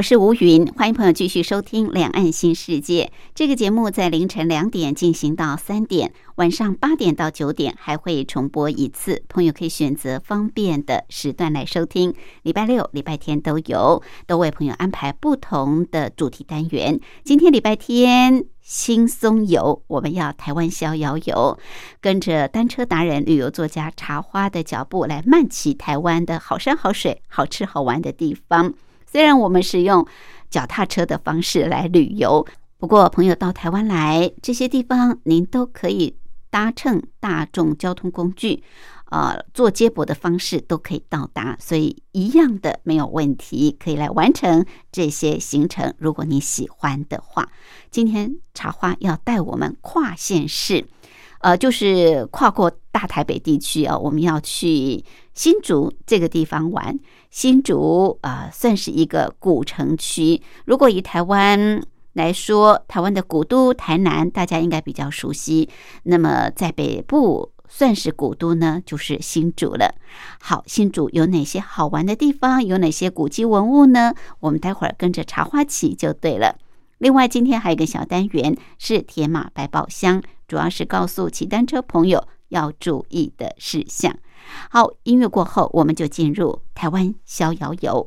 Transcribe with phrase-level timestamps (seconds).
[0.00, 12.14] 我是吴云，欢迎朋友继续收听《两岸新世界》这个节目，在凌晨两点进行到三点，晚上八点到九点还会重播一次，朋友可以选择方便的时段来收听。
[12.44, 16.98] 礼拜六、礼拜天都有，都为朋友安排不同的主题单元。
[17.22, 21.58] 今天礼拜天轻松游，我们要台湾逍遥游，
[22.00, 28.72] 跟着单车达人、旅游作家茶花的脚步来漫骑台湾的好山好水、好吃好玩的地方。
[29.10, 30.06] 虽然我们是用
[30.50, 32.46] 脚踏车的方式来旅游，
[32.78, 36.14] 不过朋友到台湾来这些地方，您都可以
[36.48, 38.62] 搭乘大众交通工具，
[39.06, 45.92] 呃，坐接驳的方式都可以到达，所以一样的没有问题，可以来完成这些行程。
[45.98, 47.48] 如果你喜欢的话，
[47.90, 50.86] 今天茶花要带我们跨县市。
[51.40, 55.02] 呃，就是跨过大台北地区啊，我们要去
[55.40, 56.98] 新竹这个地方玩。
[57.30, 60.42] 新竹啊，算是一个古城区。
[60.66, 65.70] 如果以台湾来说，台湾的古都台南，大家应该比较熟悉。
[66.02, 69.94] 那么在北部算是古都呢，就是新竹了。
[70.42, 72.62] 好，新竹有哪些好玩的地方？
[72.62, 74.12] 有哪些古迹文物呢？
[74.40, 76.58] 我们待会儿跟着茶花骑就对了。
[76.98, 80.22] 另外，今天还有一个小单元是铁马百宝箱。
[80.46, 84.14] 主要是告诉骑单车朋友要注意的事项。
[84.70, 88.06] 好，音乐过后，我们就进入台湾逍遥游。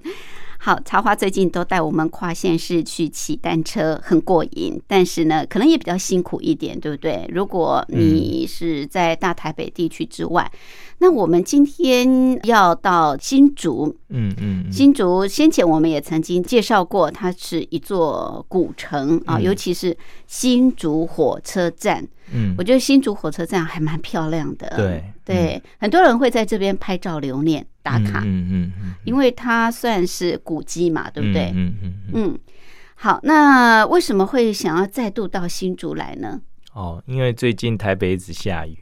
[0.63, 4.79] 好，茶花最近都带我们跨县市去骑单车，很过瘾。
[4.85, 7.27] 但是呢，可能也比较辛苦一点，对不对？
[7.33, 10.51] 如果你是在大台北地区之外，
[10.99, 13.97] 那我们今天要到新竹。
[14.09, 19.97] 嗯嗯，新竹先前我们也曾经介绍过，它是一座古城啊，尤其是
[20.27, 22.07] 新竹火车站。
[22.31, 24.71] 嗯，我觉得新竹火车站还蛮漂亮的。
[24.77, 27.65] 对对，很多人会在这边拍照留念。
[27.81, 31.51] 打卡，嗯嗯嗯，因为它算是古迹嘛，对不对？
[31.55, 32.39] 嗯嗯嗯。
[32.95, 36.39] 好，那为什么会想要再度到新竹来呢？
[36.73, 38.77] 哦，因为最近台北一直下雨，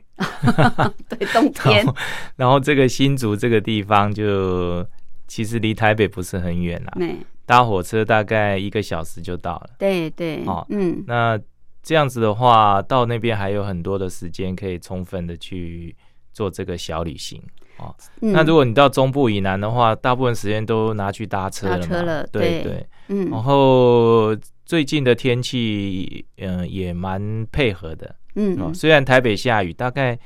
[1.08, 1.86] 对，冬天。
[2.36, 4.86] 然后这个新竹这个地方就
[5.28, 6.94] 其实离台北不是很远啦，
[7.46, 9.70] 搭火车大概一个小时就到了。
[9.80, 11.40] 对对，哦，嗯，那
[11.82, 15.96] 这样子的话，到那边还有很多的时间可以充分的去
[16.34, 17.42] 做这个小旅行。
[17.80, 22.26] 哦，那如果你到中部以南的话，大部分时间都拿去搭车了嘛？
[22.32, 23.30] 对对，嗯。
[23.30, 24.36] 然后
[24.66, 28.16] 最近的天气，嗯，也蛮配合的。
[28.36, 30.18] 嗯，虽然台北下雨，大概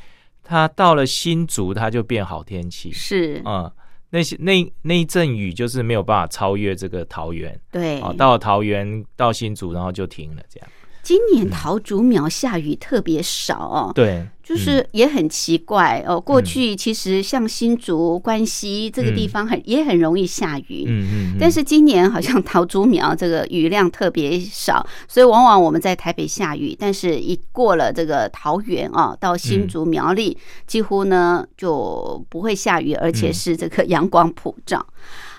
[0.44, 2.92] 它到了新竹，它就变好天气。
[2.92, 3.72] 是啊，
[4.10, 7.60] 那些那那一阵雨就是没有办法超越这个桃园。
[7.72, 10.70] 对，哦，到了桃园到新竹，然后就停了，这样。
[11.02, 16.20] 今年桃竹苗下雨特别少哦，对，就是也很奇怪哦。
[16.20, 30.38] 过去其实像新竹、关西这个地方很也很容易下雨，嗯嗯，但是今年好像桃竹苗这个雨量特别少，所以往往我们在台北下雨，但是一过了这个桃园啊，到新竹苗栗，
[30.68, 34.86] 几乎呢就不会下雨，而且是这个 阳光普照。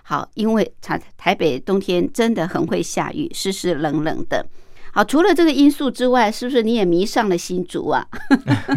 [0.03, 4.47] 好，因为台台北冬天真的很会下雨，湿湿冷冷的。
[4.95, 8.07] 好，除了这个因素之外，是不是你也迷上了新竹啊？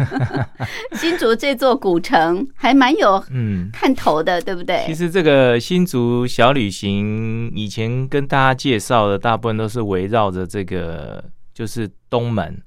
[0.94, 4.82] 新竹这座古城还蛮有嗯看头的，对不对？
[4.86, 11.24] 其实这个新竹小旅行，以前跟大家介绍的大部分都是围绕着这个，
[11.54, 12.60] 就是东门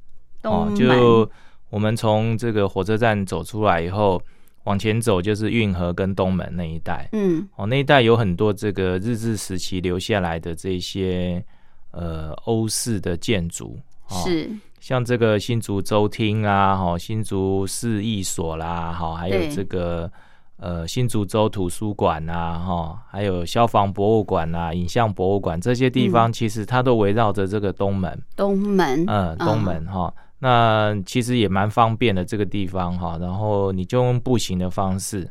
[0.44, 1.30] 哦，就
[1.69, 4.21] 我们从这个火车站走出来以后。
[4.65, 11.44] 往前走就是运河跟东门那一带，嗯，哦，那一带有很多这个日治时期留下来的这些
[11.91, 13.79] 呃欧式的建筑，
[14.09, 14.49] 是。
[14.79, 20.11] 像这个新竹州厅啊，哈，新竹市役所啦，哈，还有这个
[20.57, 30.11] 呃新竹州图书馆啊，哈，还有消防博物馆啊，影像博物馆这些地方，其实它都围绕着这个东门，东门，嗯，东门哈。
[30.39, 35.29] 那其实也蛮方便的这个地方哈，然后你就用步行的方式，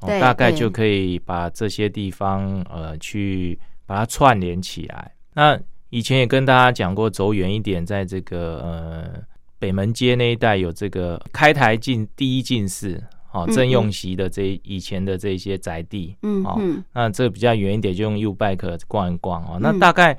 [0.00, 3.56] 大概就可以把这些地方呃去
[3.86, 5.14] 把它串联起来。
[5.32, 5.56] 那
[5.90, 9.22] 以前也跟大家讲过，走远一点，在这个呃
[9.58, 13.02] 北门街那一带有这个开台进第一进士
[13.32, 16.58] 哦郑用席的这以前的这些宅地，嗯，哦，
[16.92, 20.16] 那这比较远一点就用 U bike 逛一逛哦，那大概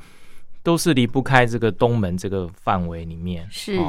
[0.63, 3.79] 都是离不开这个东门这个范围里面是。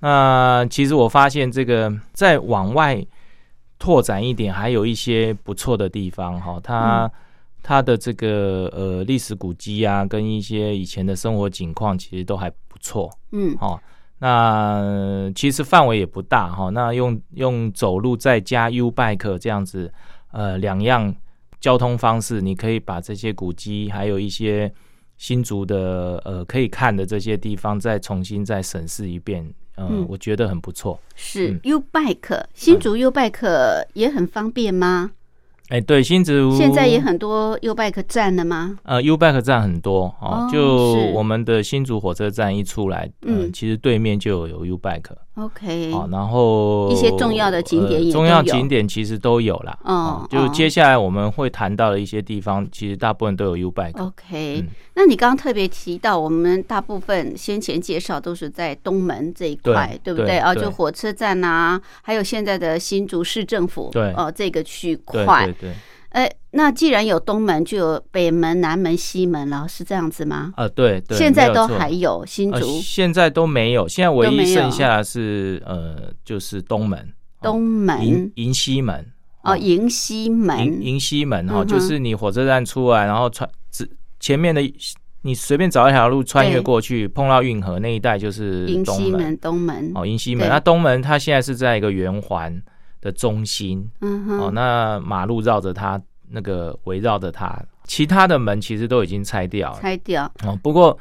[0.00, 3.04] 那其实我发现，这个再往外
[3.80, 6.60] 拓展一点，还有一些不错的地方哈。
[6.62, 7.10] 它
[7.62, 13.10] 它的这个呃历史古迹啊，跟一些以前的生活景况，其实都还不错。
[13.32, 13.78] 嗯，哦，
[14.18, 16.70] 那其实范围也不大哈。
[16.70, 19.92] 那用用走路再加 U bike 这样子，
[20.32, 21.14] 呃，两样
[21.60, 24.72] 交通方式，你可以把这些古迹，还有一些
[25.16, 29.52] 新竹的呃可以看的这些地方，再重新再审视一遍。
[29.76, 30.98] 嗯，我觉得很不错。
[31.14, 35.12] 是 U Bike 新竹 U Bike 也很方便吗？
[35.68, 38.78] 哎，对，新竹现在也很多 U Bike 站了吗？
[38.84, 45.10] 呃，U Bike 站很多哦，就我们的新竹火车站一出来，嗯，其实对面就有 U Bike。
[45.38, 49.78] OK，好，然后一些重要的景点也，重要景点其实都有了。
[49.84, 53.96] 哦，就接下来我们会谈到的一些地方，其实大部分都有 U bike。
[54.02, 54.64] OK，
[54.94, 60.38] 那你刚刚特别提到，我们大部分先前介绍都是在东门这一块，对不对？
[60.38, 65.74] 啊，就火车站啊，还有现在的新竹市政府，对，哦，这个区块，对对。
[66.10, 70.54] 哎，那既然有东门，就有北门、南门、西门了，是这样子吗？
[70.56, 77.12] 啊，对，现在都还有新竹，现在都没有，现在唯一剩下的是呃，就是东门、
[77.42, 79.04] 东门、迎西门
[79.42, 83.86] 哦，迎西门、迎西门哈，就是你火车站出来，然后穿只
[84.18, 84.62] 前面的，
[85.22, 90.48] 你随便找一条路穿越过去，碰到运河那一带就是迎西门、东门哦，迎西门。
[90.48, 92.62] 那东门它现在是在一个圆环。
[93.00, 100.30] 的中心，嗯哼，哦，那马路绕着它，那个围绕着它，其他的门其实都已经拆掉了，拆掉。
[100.44, 100.98] 哦，不过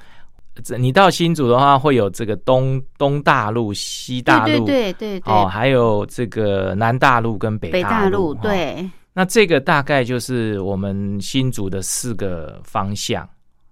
[0.78, 8.90] 你到新竹的话，会有这个东东大路、西大路，对对对对，哦，还有这个南大路跟北大路，对。
[9.14, 13.28] 那这个大概就是我们新竹的四个方向，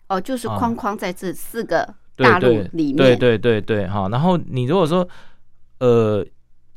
[0.09, 4.09] 哦，就是框框在这四个大路里面，对对对对，哈。
[4.09, 5.07] 然后你如果说，
[5.79, 6.25] 呃。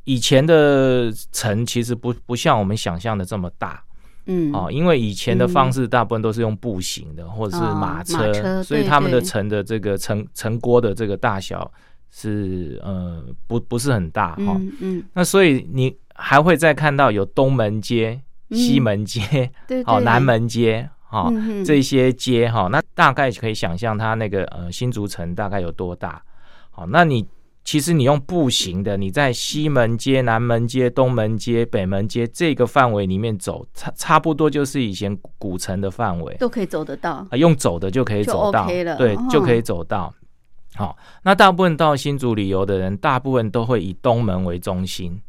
[0.08, 3.84] 以前的城其实不不像我们想象的这么大，
[4.24, 11.70] 嗯，哦，因为以前的方式大部分都是用步行的或者是马车，所以他们的城的这个城城郭的这个大小
[12.08, 18.18] 是呃不不是很大哈，嗯，那所以你还会再看到有东门街、
[18.52, 21.30] 西门街，对，哦，南门街，哈，
[21.66, 26.22] 这些街哈，那大概可以想象它那个呃新竹城大概有多大，
[26.70, 27.26] 好，那你。
[27.64, 37.36] 其实你用步行的，你在西门街、南门街、东门街、北门街这个范围里面走，差差不多就是以前古城的范围，都可以走得到啊。
[37.36, 40.14] 用走的就可以走到，对，就可以走到。
[40.74, 45.20] 好，那大部分到新竹旅游的人，大部分都会以东门为中心。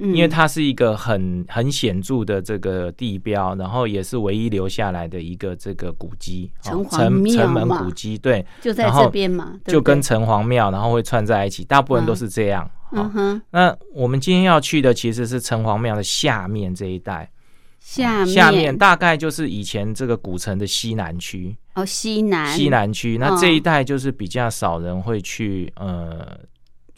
[0.00, 6.84] 因为它是一个很很显著的这个地标，然后也是唯一留下来的一个这个古迹，城
[7.26, 12.70] 城门古迹，对，就在这边嘛，就跟城隍庙，然后会串在一起，大部分都是这样。
[12.92, 17.30] 嗯哼，那我们今天要去的其实是城隍庙的下面这一带，
[17.78, 21.56] 下下面大概就是以前这个古城的西南区。
[21.74, 22.56] 哦，西南。
[22.56, 26.38] 西南区，那这一带就是比较少人会去呃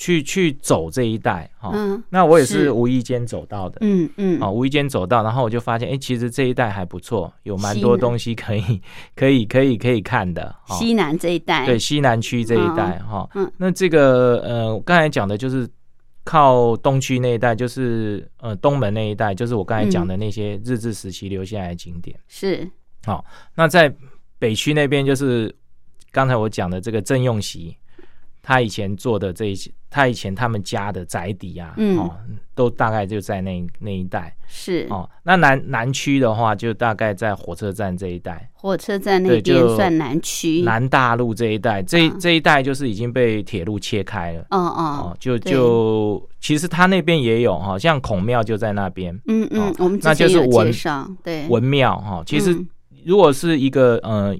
[0.00, 1.70] 去去走这一带哈。
[1.74, 8.80] 嗯，那我也是无意间走到的，嗯嗯，啊，无意间走到，然后我就发现，哎，其实这一带还不错，有蛮多东西可以
[9.14, 10.56] 可以可以可以看的。
[10.68, 13.28] 西南这一带，对，西南区这一带哈。
[13.34, 15.68] 嗯，那这个呃，我刚才讲的就是。
[16.22, 22.14] 靠东区那一带，就是呃东门那一带，就是我刚才讲的那些日治时期留下来的景点。
[22.28, 22.70] 是，
[23.06, 23.92] 好，那在
[24.38, 25.52] 北区那边，就是
[26.12, 27.74] 刚才我讲的这个郑用席。
[28.50, 32.10] 他以前做的这一些，他以前他们家的宅邸啊，哦，
[32.52, 34.36] 都大概就在那那一带。
[34.48, 38.50] 是哦，那南南区的话，就大概在火车站这一带。
[38.52, 44.40] 火车站那边算南区，南大路这一带，这这一带就是已经被铁路切开了。
[44.50, 49.14] 哦哦，就就其实他那边也有哈，像孔庙就在那边。
[49.28, 50.72] 嗯嗯，我们那就是文
[51.22, 52.20] 对文庙哈。
[52.26, 52.58] 其实
[53.04, 54.36] 如果是一个呃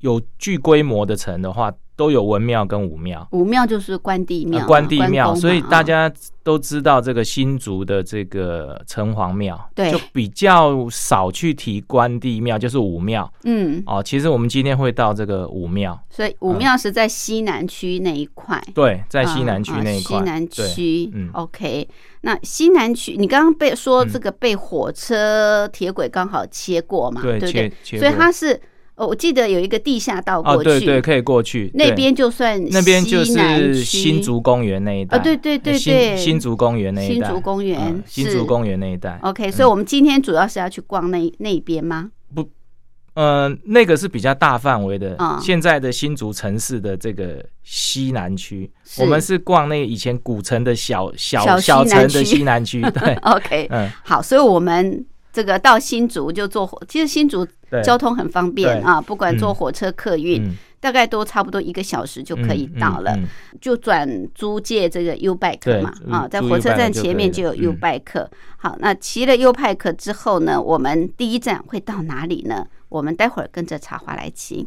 [0.00, 1.72] 有巨规模的城的话。
[1.98, 6.10] 都有文庙跟武庙，武庙就是关帝庙，关帝庙，所以大家
[6.44, 13.28] 都知道这个新竹的这个城隍庙，对，就比较少去提关帝庙，就是武庙。
[13.42, 21.10] 嗯，哦，其实我们今天会到这个武庙，所以武庙是在西南区那一块，对，在西南区那一块，西南区。
[21.12, 21.88] 嗯，OK，
[22.20, 27.72] 那西南区，你刚刚被说这个被火车铁轨刚好切过嘛，对不对？
[27.98, 28.60] 所以它是。
[28.98, 31.70] 哦，我记得有一个地下道过去，对对，可以过去。
[31.74, 39.16] 那边就算那边就是新竹公园那一带，啊，对对对对，新竹公园那一带，新竹公园，新竹公园那一带。
[39.22, 42.10] OK，所以我们今天主要是要去逛那那边吗？
[42.34, 42.50] 不，
[43.14, 52.82] 呃，那个是比较大范围的，现在的新竹城市的这个西南区，我们是逛那以前古城的小小小城的西南区。
[52.82, 55.06] 对， OK，嗯，好，所以我们。
[55.32, 57.46] 这个到新竹就坐火，其实新竹
[57.82, 60.42] 交通很方便啊，不管坐火车客运，
[60.80, 63.16] 大概都差不多一个小时就可以到了。
[63.60, 68.26] 就转租借这个 U bike 嘛，啊，在火车站前面就有 U bike。
[68.56, 72.66] 好，那骑了 U bike 之后呢，我们第一站会到哪里呢？
[72.88, 74.66] 我们待会儿跟着茶花来骑。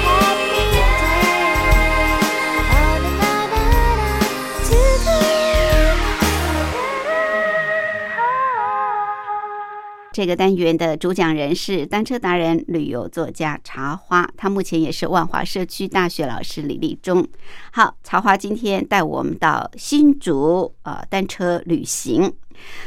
[10.13, 17.25] 这个单元的主讲人是单车达人、旅游作家茶花，他目前也是万华社区大学老师李立忠。
[17.71, 22.33] 好，茶花今天带我们到新竹呃单车旅行。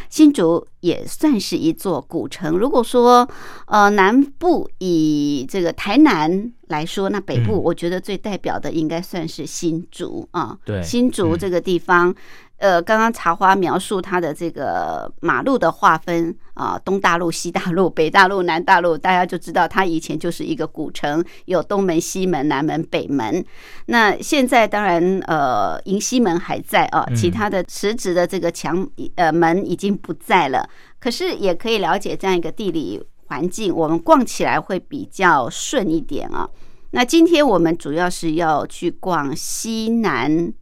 [0.08, 2.58] 新竹也算是一座古城。
[2.58, 3.28] 如果说
[3.66, 10.56] 呃南部以这个台南来说，那北部我觉得最代表的应该算是新竹啊。
[10.66, 12.14] 对，新竹这个地方。
[12.58, 23.44] 呃，刚刚茶花描述它的这个马路的划分啊，东大路、西大路、 北大路、南大路，大家就知道它以前就是一个古城，有东门、西门、南门、北门。
[23.86, 30.66] 那现在当然，呃，迎西门还在啊，其他的实质的这个墙呃门已经不在了。
[31.00, 36.48] 可是也可以了解这样一个地理环境，我们逛起来会比较顺一点啊。
[36.92, 40.54] 那今天我们主要是要去逛西南。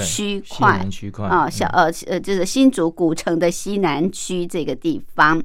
[0.00, 5.42] 区块区块啊，小呃呃，就是新竹古城的西南区这个地方，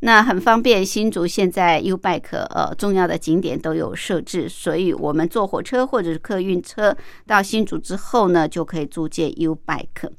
[0.00, 0.84] 那很方便。
[0.84, 6.96] 新竹现在 U Bike 呃重要的景点都有设置，所以我们坐火车或者是客运车
[7.26, 10.10] 到新竹之后呢，就可以租借 U Bike。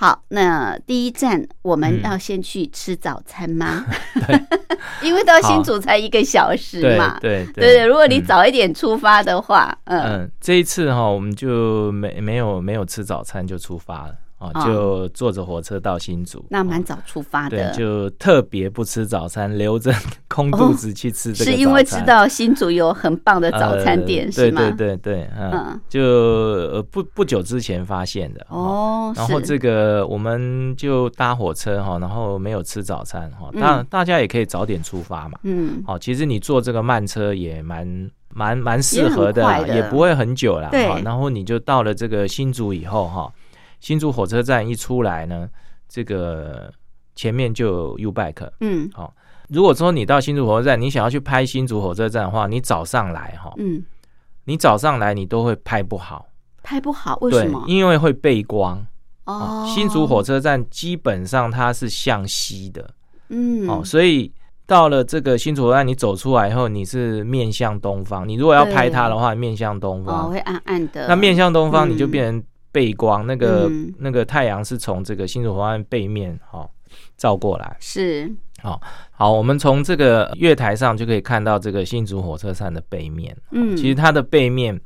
[0.00, 3.84] 好，那第一站我们要先去吃早餐吗？
[5.02, 7.18] 因为到新竹才一个小时嘛。
[7.20, 14.14] 对对对对，如果你早一点出发的话，嗯，这一次哈，我们就没没有没有吃早餐就出发了。
[14.38, 17.72] 哦，就坐着火车到新竹，那蛮早出发的。
[17.72, 19.92] 对，就特别不吃早餐，留着
[20.28, 21.50] 空肚子去吃这个。
[21.50, 24.60] 是因为知道新竹有很棒的早餐店，是吗？
[24.60, 29.12] 对对对对，嗯，就不不久之前发现的哦。
[29.16, 33.50] 然后这个我们就搭火车哈，然后没有吃早餐哈。
[33.54, 35.36] 当然大家也可以早点出发嘛。
[35.42, 35.82] 嗯。
[35.84, 40.68] 好，其实你坐这个慢车也蛮蛮蛮适合的，也不会很久了。
[40.70, 40.86] 对。
[41.02, 43.32] 然后你就到了这个新竹以后哈。
[43.80, 45.48] 新竹火车站一出来呢，
[45.88, 46.72] 这个
[47.14, 48.50] 前面就有 U Bike。
[48.60, 49.14] 嗯，好。
[49.48, 53.82] 如果说你到新竹火车站，你想要去拍新竹火车站的话，你早上来哈，嗯，
[54.44, 56.26] 你早上来你都会拍不好，
[56.62, 57.64] 拍不好，为什么？
[57.66, 58.86] 因为会背光。
[59.24, 62.90] 哦，新竹火车站基本上它是向西的，
[63.30, 64.30] 嗯，哦，所以
[64.66, 68.28] 到了这个新竹火车站，你走出来以后，你是面向东方。
[68.28, 71.08] 你如果要拍它的话，面向东方，哦，会暗暗的。
[71.08, 72.44] 那面向东方，你就变成。
[72.70, 76.68] 背光，那个那个太阳是从这个新竹火车站背面哈
[77.16, 78.30] 照过来，是
[78.62, 83.36] 好好，我们从这个月台上就可以看到这个新竹火车站的背面。
[83.52, 84.78] 嗯，其实它的背面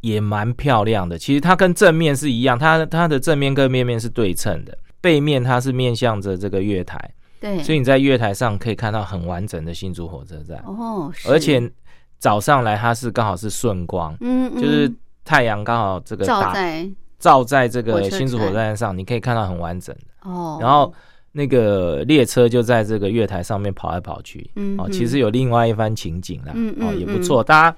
[0.00, 1.18] 也蛮漂亮的。
[1.18, 6.98] 其实它跟正面是一样，它它的正面跟面面是对称的，背面它是面向着这个月台。
[7.40, 10.58] 对，所以你在月台上可以看到很完整的新竹火车站。
[10.66, 11.70] 哦，而且
[12.18, 14.92] 早上来它是刚好是顺光，嗯，就是。
[15.24, 20.58] 太阳刚好这个照在照在这个新竹火车站上，你可以看到很完整的哦。
[20.60, 20.92] 然后
[21.32, 27.42] 那个列车就在这个月台上面跑来跑去，嗯，哦，其实有另外一番情景啦，嗯哦，也不错。
[27.42, 27.76] 大家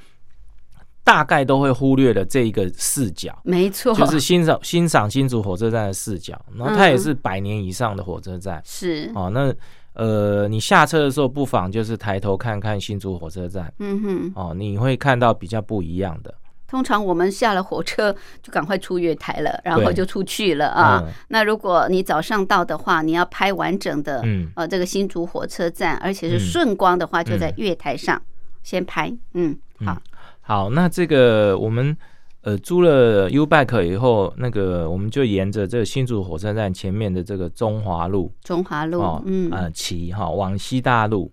[1.05, 6.37] 大概都会忽略了这一个视角，没错，就是欣赏欣赏新竹火车站的视角。
[6.57, 9.31] 然后它也是百年以上的火车站，是哦。
[9.33, 9.55] 那
[9.95, 16.35] 呃，你下车的时候不妨就是抬头看看新竹火车站，嗯哼，哦，你会看到比较不一样的。
[16.69, 21.03] 通常我们下了火车 就赶快出月台了，然后就出去了啊。
[21.29, 24.51] 那如果你早上到的话，你要拍完整的，嗯。
[24.57, 28.21] 呃，这个新竹火车站，而且是顺光的话，就在月台上
[28.63, 29.15] 先拍。
[29.35, 29.97] 嗯，好，
[30.41, 31.97] 好，那这个我们
[32.43, 41.31] 呃租了 U Bike 以后，那个我们就沿着这个新竹火车站前面的这个中华路，中华路，嗯，呃，骑哈往西大路，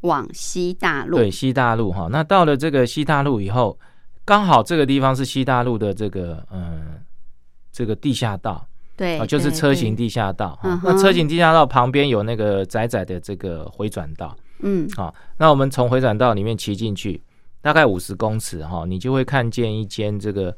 [0.00, 2.08] 往西大路，对，西大路哈。
[2.10, 3.78] 那到了这个西大路以后。
[4.24, 7.00] 刚好这个地方是西大路的这个嗯，
[7.72, 8.64] 这个地下道，
[8.96, 10.58] 对，啊就是车行地下道。
[10.84, 17.20] 那车行地下道旁边有那个窄窄的这个回转道，嗯，好，那我们从回转道里面骑进去，
[17.60, 20.56] 大概五十公尺哈，你就会看见一间这个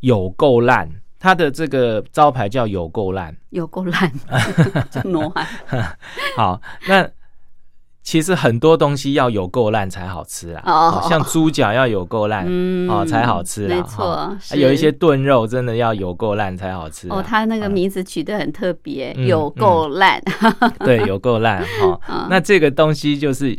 [0.00, 0.88] 有够烂，
[1.18, 4.12] 它的这个招牌叫有够烂，有够烂，
[4.90, 5.02] 叫。
[6.36, 7.10] 好，那。
[8.02, 12.44] 其实很多东西要有够烂才好吃啊，哦，像猪脚要有够烂，
[12.88, 17.08] 哦才好吃啊，没错，有一些炖肉真的要有够烂才好吃。
[17.08, 20.20] 哦，它那个名字取得很特别，有够烂。
[20.80, 22.26] 对，有够烂哈。
[22.28, 23.56] 那这个东西就是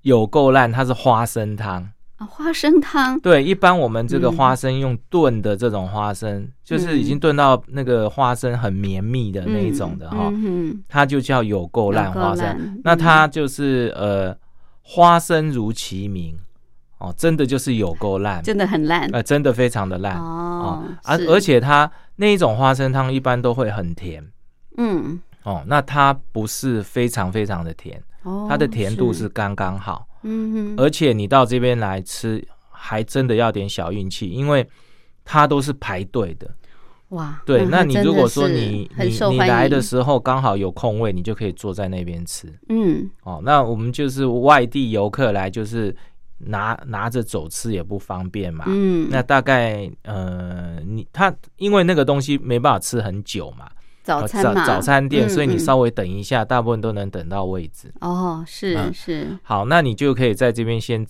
[0.00, 1.91] 有够烂，它是花生汤。
[2.26, 3.18] 花生汤。
[3.20, 10.32] 对，一般我们这个花生用炖的这种花生，就是已经炖到那个花生很绵密的那一种的哈，
[10.88, 12.80] 它就叫有够烂花生。
[12.84, 14.36] 那它就是呃，
[14.82, 16.36] 花生如其名
[16.98, 20.84] 哦，真的就是有够烂，真的很烂，呃，真的非常的烂哦。
[21.04, 24.24] 而而且它那一种花生汤一般都会很甜，
[24.76, 25.20] 嗯。
[25.44, 34.66] 哦，那它不是非常非常的甜，哦，它的甜度是刚刚好，嗯哼，而且你到这边来吃，还真的要点小运气，因为
[35.24, 36.50] 它都是排队的。
[37.08, 42.48] 哇，对，那你如果说你你你来的时候刚好有空位，你就可以坐在那边吃。
[42.70, 45.94] 嗯，哦，那我们就是外地游客来，就是
[46.38, 48.64] 拿拿着走吃也不方便嘛。
[48.66, 53.70] 嗯，那大概呃，你他因为那个东西没办法吃很久嘛，
[54.02, 55.58] 早餐嘛，早餐店，嗯所以你嗯。
[55.58, 57.92] 稍微等一下，大部分都能等到位置。
[58.00, 58.92] 哦，是嗯。
[58.92, 61.06] 是，好，那你就可以在这边先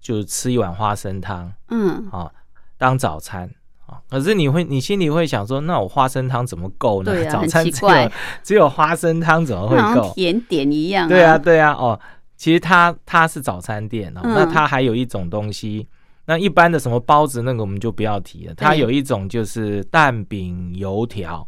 [0.00, 1.52] 就吃一碗花生汤。
[1.68, 2.30] 嗯，啊、
[2.78, 3.50] 当早餐。
[3.86, 7.12] 啊，可是你会，你心里会想说，那我花生汤怎么够呢？
[7.30, 8.10] 早餐只有
[8.42, 10.12] 只有花生汤怎么会够？
[10.14, 11.98] 甜点一样，对啊，，对啊，哦，
[12.36, 14.34] 其实它它是早餐店哦，嗯。
[14.34, 15.86] 那它还有一种东西，
[16.24, 21.46] 那一般的什么包子那个我们就不要提了，它有一种就是蛋饼油条，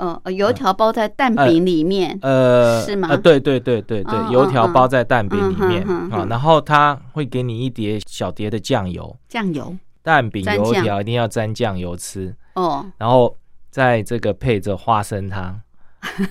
[0.00, 3.08] 嗯，呃油条包在蛋饼里面，呃，是吗？
[3.10, 13.36] 呃，对对对对对，哦油条哦包在蛋饼里面啊然后他会给你一碟小碟的酱油，酱油，蛋饼油条一定要沾酱油吃，哦，然后
[13.70, 15.60] 在这个配着花生汤，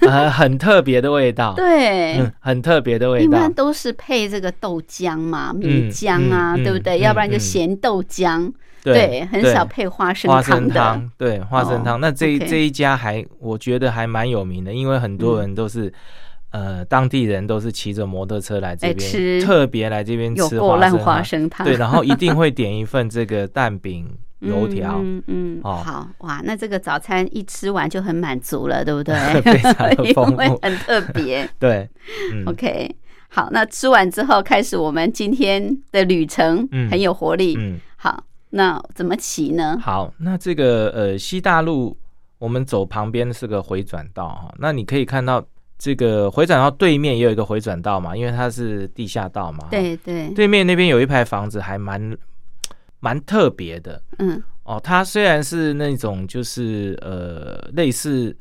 [0.01, 2.17] 呃， 很特别的味道，对。
[2.17, 3.23] 嗯，很特别的味道。
[3.25, 6.97] 一般，都是配这个豆浆嘛，米浆啊，嗯对不对？
[6.97, 7.39] 嗯要不然就嗯。
[7.39, 8.51] 咸豆浆，
[8.93, 10.41] 对，很少配花生花。
[10.41, 11.95] 生汤，对花生汤。
[11.95, 15.91] 哦那这这一家还我觉得还蛮有名的，因为很多人都是、
[16.51, 21.23] 呃当地人都是骑着摩托车来这来边，吃特别来这边有吃花花生汤。
[21.25, 24.07] 生汤，对，然后一定 会点一份这个蛋饼
[24.39, 29.15] 油条，嗯嗯，哦好哇，那这个早餐一吃完就很满足了，对不对？
[29.41, 29.73] 非常
[30.15, 30.59] 丰富。
[30.61, 31.47] 很特别。
[31.59, 31.87] 对，
[32.33, 32.95] 嗯 OK，
[33.27, 37.55] 好，那吃完之后开始我们今天的旅程，嗯很有活力。
[37.59, 39.77] 嗯，好，那怎么骑呢？
[39.81, 41.95] 好，那这个呃西大路，
[42.37, 45.43] 我们走旁边是个回转道哈，那你可以看到
[45.77, 49.67] 这个回转道对面也有一个回转道嘛，因为它是地下道嘛。
[49.69, 52.17] 对对，对面那边有一排房子，还蛮
[52.99, 54.81] 蛮特别的嗯哦。
[54.83, 58.35] 它虽然是那种就是呃类似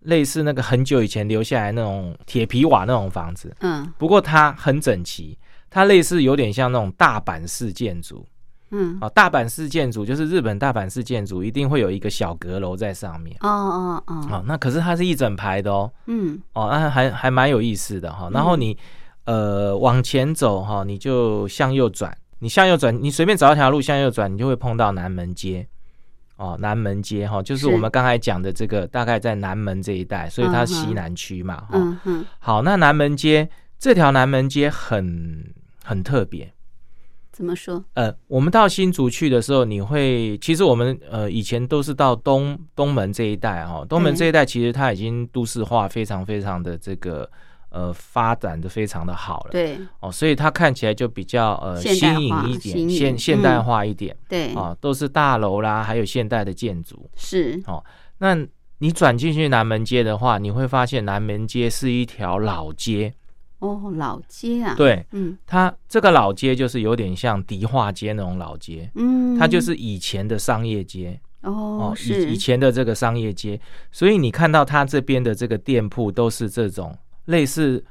[0.00, 5.36] 类似那个很久以前留下来那种铁皮瓦那种房子，嗯不过它很整齐，
[5.68, 8.24] 它类似有点像那种大阪式建筑
[8.70, 13.36] 嗯，啊、大阪式建筑就是日本大阪式建筑，一定会有一个小阁楼在上面。
[13.40, 18.28] 哦哦哦，哦，那可是它是一整排的哦，嗯哦，那还还蛮有意思的哈。
[18.32, 18.76] 然后你、
[19.24, 25.66] 呃往前走哈，你就向右转，你向右转，你随便找一条路向右转，你就会碰到南门街。
[26.36, 31.56] 哦，南门街哈，就是是我们刚才讲的这个，大概在南门这一带，所以它西南区嘛。
[31.56, 35.52] 哈、嗯嗯，好，那南门街这条南门街很
[35.82, 36.52] 很特别。
[37.38, 37.84] 怎么说？
[37.94, 44.18] 呃，我们到新竹去的时候，你会其实我们呃以前都是到东东门这一带哈、东门对。
[44.18, 47.30] 这一带其实它已经都市化非常非常的这个
[47.70, 49.78] 呃发展的非常的好了，对。
[50.00, 57.08] 哦，所以它看起来就比较呃新化颖一点，现现代嗯化一点对，啊、都是大楼啦，还有现代的建筑。
[57.14, 57.62] 是。
[57.68, 57.84] 哦
[58.18, 58.36] 那
[58.80, 63.14] 你转进去南门街的话，你会发现南门街是一条老街，
[63.58, 65.36] 哦，老街啊，，对嗯。
[65.46, 72.30] 它这个老街就是有点像迪化街那种老街，嗯，它就是以前的商业街哦，以是。
[72.30, 77.84] 以前的这个商业街，所以你看到它这边的这个店铺都是这种类似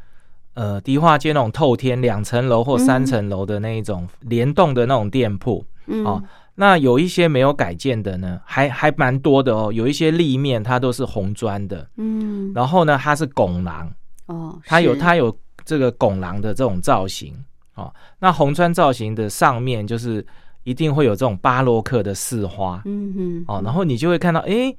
[0.54, 5.66] 呃迪化街那种透天两层楼或三层楼的那一种联动的那种店铺。
[5.88, 6.06] 嗯。
[6.06, 6.24] 哦
[6.60, 9.72] 那有一些没有改建的呢，还还蛮多的哦。
[9.72, 12.52] 有一些立面它都是红砖的，嗯。
[12.56, 13.94] 然后呢它是拱廊，
[14.26, 15.00] 哦，它有是。
[15.00, 17.36] 它有这个拱廊的这种造型
[17.76, 17.94] 哦。
[18.20, 20.26] 那红砖造型的上面就是
[20.64, 24.74] 一定会有这种巴洛克的四花，嗯哼哦，然后你就会看到，哎，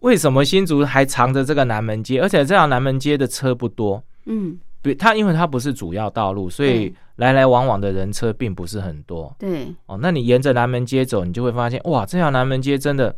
[0.00, 2.20] 为什么新竹还藏着这个南门街？
[2.20, 9.32] 而且这条南门街的车不多，嗯对它，因为它不是主要道路，所以对来来往往的人车并不是很多。
[9.38, 13.14] 对哦，那你沿着南门街走，你就会发现，哇，这条南门街真的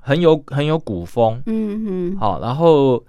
[0.00, 1.40] 很有很有古风。
[1.46, 3.04] 嗯哼好、然后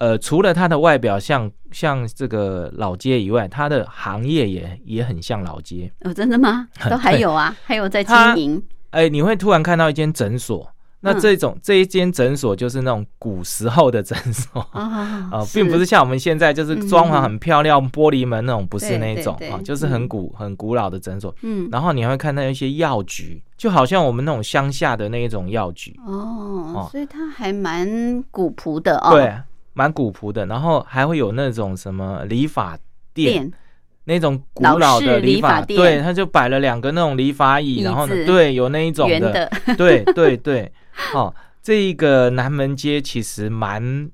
[0.00, 5.92] 呃，除了它的外表像像这个老街以外，它的行业也也很像老街。
[6.00, 6.66] 哦，真的吗？
[6.90, 10.68] 都还有啊，还有在经营哎，你会突然看到一间诊所，
[11.00, 14.60] 那嗯这种、这一间诊所就是那种古时候的诊所。
[14.72, 21.32] 啊啊，并不是像我们现在就是装潢很漂亮、玻璃门那种，不是对那种啊，就是很古、很古老的诊所。
[21.42, 29.32] 嗯然后你还会看到一些药局，就好像我们那种乡下的那一种药局，哦哦，所以它还蛮古朴的哦，对，
[29.72, 30.46] 蛮古朴的。
[30.46, 32.78] 然后还会有那种什么理发
[33.12, 33.50] 店，
[34.04, 35.78] 那种古老的理发，店。
[35.78, 40.72] 对，他就摆了两个那种理发椅，然后呢，子对，有那一种的，的，对对对，
[41.14, 44.10] 哦，这一个南门街其实蛮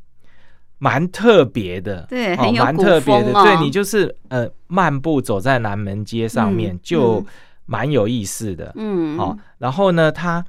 [0.78, 3.32] 蛮特别的，对，很有蛮特别的。
[3.32, 7.24] 哦、对你就是呃，漫步走在南门街上面，就
[7.64, 8.72] 蛮有意思的。
[8.76, 10.44] 嗯，好，然后呢，它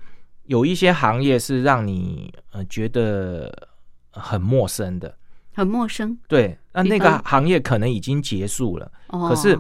[0.46, 3.52] 有一些行业是让你呃觉得
[4.20, 5.16] 很陌生的，
[5.54, 6.18] 很陌生。
[6.28, 9.60] 对，那那个行业可能已经结束了，哦、可是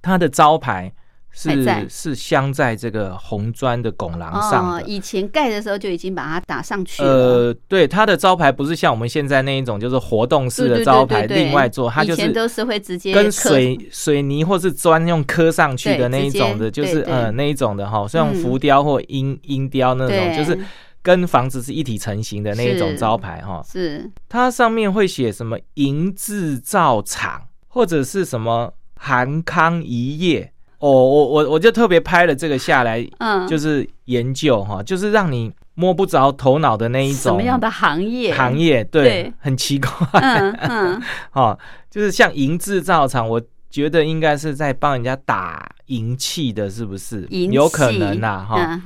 [0.00, 0.92] 它的招牌。
[1.34, 7.08] 是是镶在这个红砖的拱廊上哦，以前盖的时候就已经把它打上去了。
[7.08, 17.10] 呃，对，它的招牌不是像我们现在那一种，就是活动式的招牌，另外做，它就是都是会直接跟水水泥或是砖用刻上去的那一种的，就是对。
[17.10, 20.62] 呃那一种的哈，像浮雕或阴阴雕那种，就是
[21.02, 23.62] 跟房子是一体成型的那一种招牌哈。
[23.70, 30.52] 是它上面会写什么银制造厂或者是什么韩康一业。
[30.78, 38.34] 哦，我我我就特别拍了这个下来，嗯，就是研究哈，就是让你摸不着头脑的那一种什么样的行业？
[38.34, 41.02] 行业对，很奇怪，嗯嗯，
[41.34, 41.56] 哦，
[41.88, 47.28] 就是像银制造厂，我觉得应该是在帮人家打银器的，是不是？
[47.30, 48.80] 有可能呐，哈。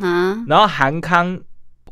[0.46, 1.40] 然后韩康。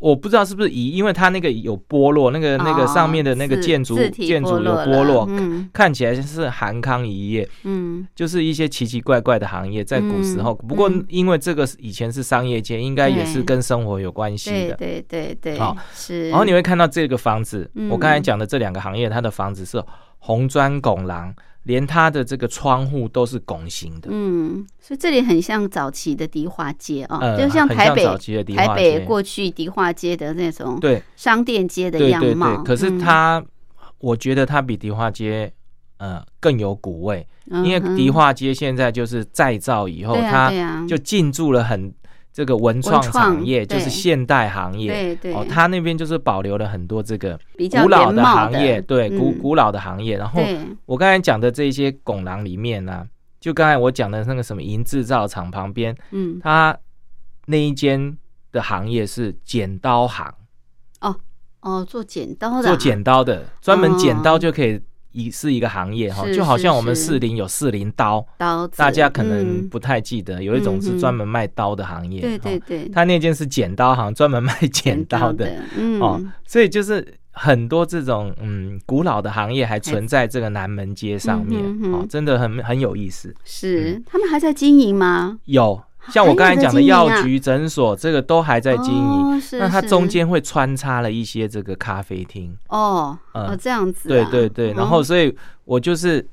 [0.00, 5.28] 我不知道是不是移，因为它那个有剥落，那个那个上面的那个建筑建筑有剥落，
[5.72, 10.54] 看起来是韩康一业，嗯，就是一些奇奇怪怪的行业，在古时候。
[10.54, 15.76] 不过因为这个以前是商业街，应该也是跟生活有关系的，对对对，好。
[15.94, 16.28] 是。
[16.30, 19.82] 然后你会看到这个房子，我刚才讲的这两个行业，它的房子是
[20.24, 21.34] 红砖拱廊。
[21.66, 28.04] 连它的这个窗户都是拱形的，嗯，所以这里很像早期的迪化街啊，呃、就像台北
[28.54, 32.48] 台北过去迪化街的那种对商店街的样貌。
[32.48, 33.46] 对对对，可是它，嗯、
[33.96, 35.50] 我觉得它比迪化街
[35.96, 41.90] 呃更有古味，嗯、因为迪化街现在就是再造以后，啊、它就进驻了很。
[42.34, 48.60] 这个文创产业就是现代行业，对对，哦，他那边就是保留了很多这个比较古老的行的。
[48.60, 50.18] 业，对，嗯、古古老的行业。
[50.18, 50.42] 然后
[50.84, 53.06] 我刚才讲的这些拱廊里面呢、啊，
[53.38, 56.76] 就刚才我讲的那个什么银制造厂旁边，嗯，他
[57.46, 58.18] 那一间
[58.50, 60.34] 的行业是剪刀行，
[61.02, 61.14] 哦
[61.60, 64.82] 哦，做剪刀的，做剪刀的，专门剪刀就可以。
[65.14, 75.50] 一是一个行业哈，就好像我们士林有士林刀，刀大家可能不太记得，有一种是专门卖刀的行业，对对对，他那间是剪刀行，专门卖剪刀的，
[76.00, 83.34] 哦，所以就是很多这种嗯古老的行业还存在这个南门街上面，哦，真的很很有意思。
[83.44, 85.38] 是，他们还在经营吗？
[85.44, 85.80] 有。
[86.12, 89.02] 像我刚才讲的药局、诊所，这个都还在经营。
[89.02, 92.56] 哦、那它中间会穿插了一些这个咖啡厅。
[92.68, 94.28] 哦，哦，这样子、啊。
[94.30, 96.26] 对对对，然后所以我就是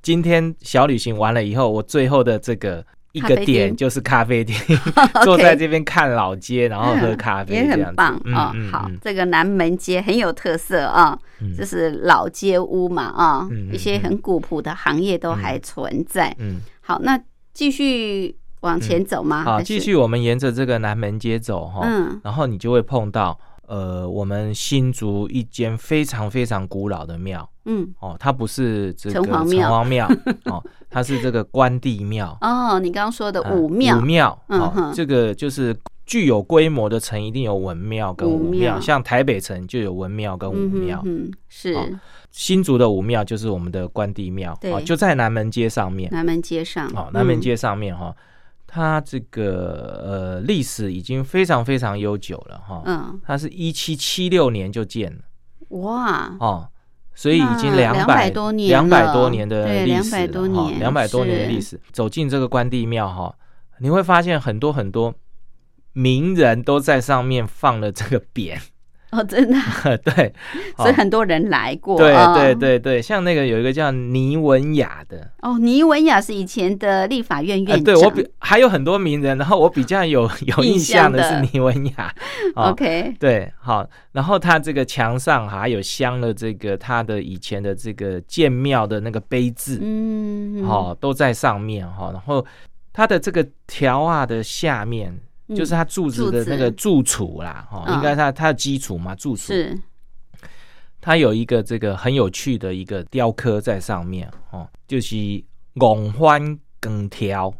[0.00, 4.56] 今天小旅行完了以后，我最后的这个一个点就是咖啡厅，
[5.24, 8.70] 坐在这边看老街，然后喝咖啡，也很棒啊、嗯。
[8.70, 11.18] 好，这个南门街很有特色啊，
[11.58, 16.34] 就是老街屋嘛啊，一些很古朴的行业都还存在。
[16.38, 17.20] 嗯，好，那
[17.52, 18.36] 继续。
[18.62, 19.44] 往前走吗？
[19.44, 30.10] 好，继续我们沿着这个南门街走哈，嗯，然后你就会碰到呃，我们新竹一间非常非常古老的庙，嗯，哦，它不是这个城隍庙，城隍庙
[30.46, 32.36] 哦，它是这个关帝庙。
[32.40, 41.76] 哦，你刚刚说的武庙，武庙，嗯这个就是具有规模的城一定有文庙跟武庙，像台北城就有文庙跟武庙，嗯，是。
[42.30, 48.14] 新竹的武庙就是我们的关帝庙，对，就在南门街上面，南门街上，哦，南门街上面哈。
[48.74, 55.18] 它这个呃历史已经非常非常悠久了哈，嗯，它是一七七六年就建了，
[55.80, 56.70] 哇，哦，
[57.14, 61.78] 所以已经两百多年，两百多年的历史，两百多年，两百多年的历史。
[61.92, 63.36] 走进这个关帝庙哈，
[63.80, 65.14] 你会发现很多很多
[65.92, 68.58] 名人都在上面放了这个匾。
[69.12, 69.58] 哦，真的，
[70.04, 70.32] 对，
[70.78, 71.98] 所以很多人来过。
[71.98, 75.30] 对对对对，像那个有一个叫倪文雅的。
[75.42, 77.84] 哦，倪文雅是以前的立法院院长。
[77.84, 80.22] 对我比还有很多名人，然后我比较有
[80.56, 82.14] 有印象的是倪文雅。
[82.54, 92.10] OK，对，好，然后他这个墙上还有镶了这个他的以前的这个建庙的那个碑字，嗯，好，都在上面哈。
[92.12, 92.42] 然后
[92.94, 95.14] 他的这个条啊的下面。
[95.54, 99.52] 就是它柱子的那个柱础啦，哈，应该它它的基础嘛，柱础。
[99.52, 99.78] 是。
[101.00, 105.16] 它有一个这个很有趣的一个雕刻在上面，哦，就是
[105.74, 107.52] 拱欢更条。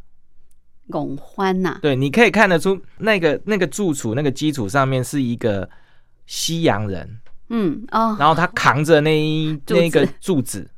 [0.89, 5.69] 拱欢呐，对，你可以看得出那个那个柱础那个基础上面是一个
[6.27, 10.69] 西洋人，嗯哦，然后他扛着那一那个柱子，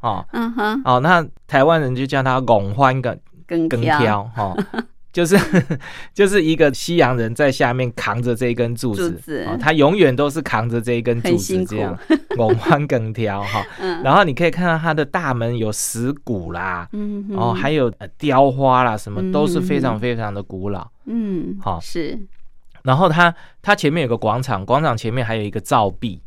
[0.00, 4.54] 哦，嗯哼，哦，那台湾人就叫他拱欢更更更挑，哈。
[5.16, 5.34] 就是
[6.12, 11.98] 就是一个西洋人在下面扛着这一根柱子，哦，他永远都是扛着这一根柱子这样，
[12.36, 13.64] 猛弯更挑哈。
[14.04, 22.18] 然后你可以看到它的大门有石鼓啦，嗯，哦，还有雕花啦，什么都是非常非常的古老，嗯，好是。
[22.82, 26.20] 然后它它前面有个广场，广场前面还有一个照壁。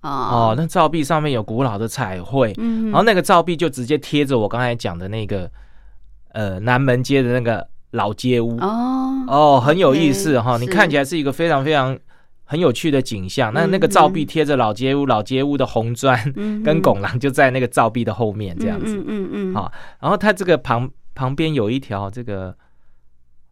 [0.00, 5.48] 哦，那照壁上面有古老的彩绘，然后那个照壁就直接贴着我刚才讲的那个
[6.32, 8.58] 呃南门街的那个老街屋。
[8.58, 11.98] 哦哦，很有意思哈，你看起来是一个非常非常
[12.44, 13.50] 很有趣的景象。
[13.54, 16.20] 那那个照壁贴着老街屋，老街屋的红砖
[16.62, 22.54] 跟拱廊就在那个照壁的后面这样子，嗯嗯嗯，好，然后它这个旁旁边有一条这个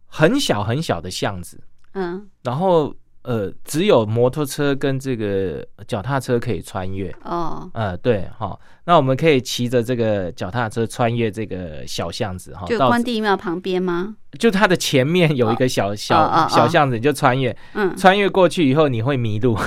[0.06, 1.62] 很小很小的巷子，
[1.94, 2.94] 嗯，然后。
[3.22, 7.14] 呃，只有摩托车跟这个脚踏车可以穿越。
[7.24, 7.70] 哦。
[7.74, 14.16] 呃，对，好，那我们可以骑着这个脚踏车穿越这个小巷子，哈，就关帝庙旁边吗？
[14.38, 19.58] 就它的前面有一个小小小巷子，你就穿越，嗯，穿越过去以后你会迷路，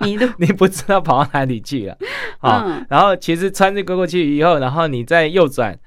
[0.00, 1.96] 迷路， 你不知道跑到哪里去了，
[2.38, 5.78] 啊，然后其实穿越过过去以后，然后你再右转。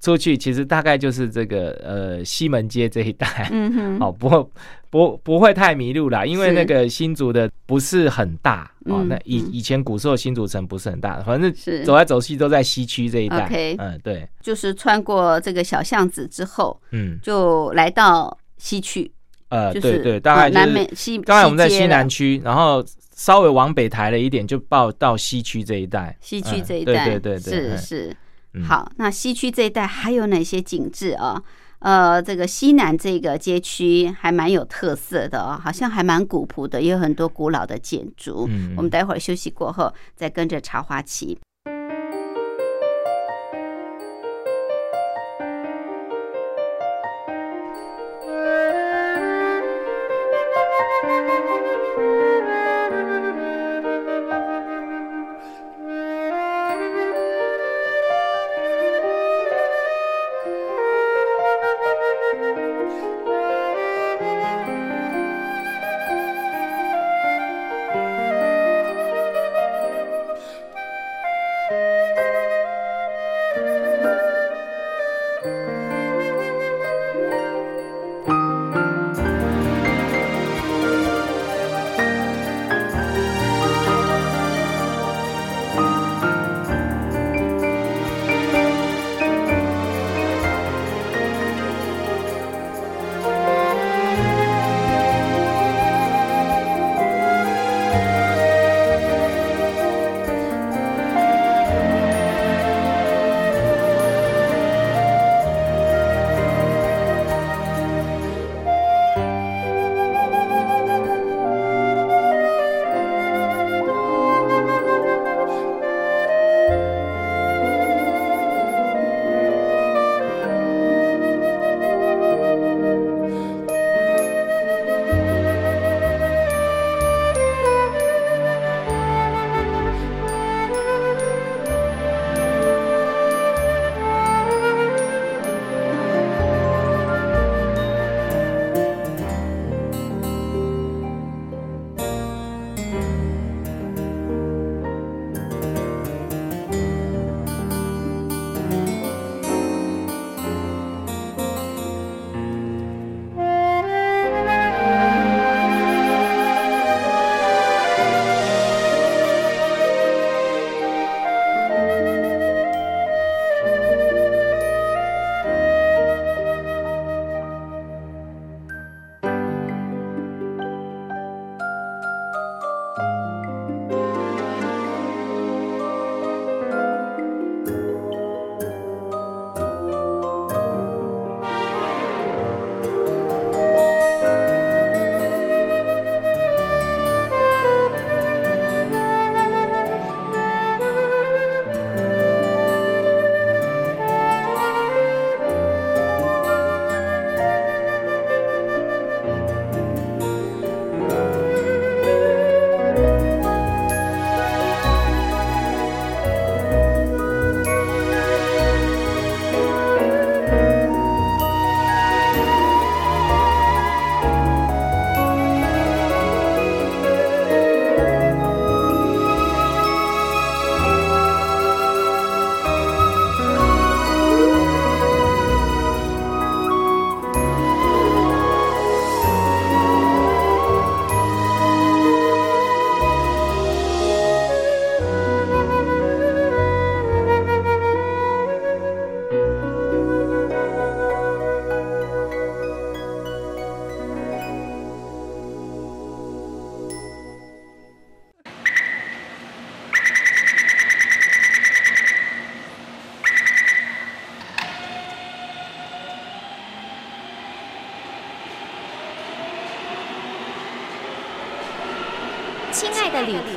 [0.00, 4.50] 出去其实大概就是这个呃西门街这一带，嗯哼，哦不
[4.92, 19.10] 不不会太迷路啦，因为那个新竹的不是很大哦，那以以前古时候新竹城不是很大，反正是走来走去都在西区这一带，OK，嗯对，就是穿过这个小巷子之后，嗯，就来到西区，
[19.48, 22.84] 呃对对，大概南美西，刚才我们在西南区，然后
[23.16, 28.16] 稍微往北抬了一点，就报到西区这一带，西区这一带，对对对对，是是。
[28.62, 31.42] 好，那西区这一带还有哪些景致啊？
[31.82, 38.46] 呃，这个西南这个街区还蛮有特色的哦，好像还蛮古朴的，也有很多古老的建筑。
[38.48, 41.38] 嗯，我们待会儿休息过后再跟着茶花旗。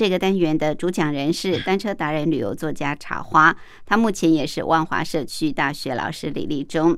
[0.00, 6.96] 这个单元的主讲人是 单车达人、旅游作家茶花，他目前也是万华社区大学老师李立忠。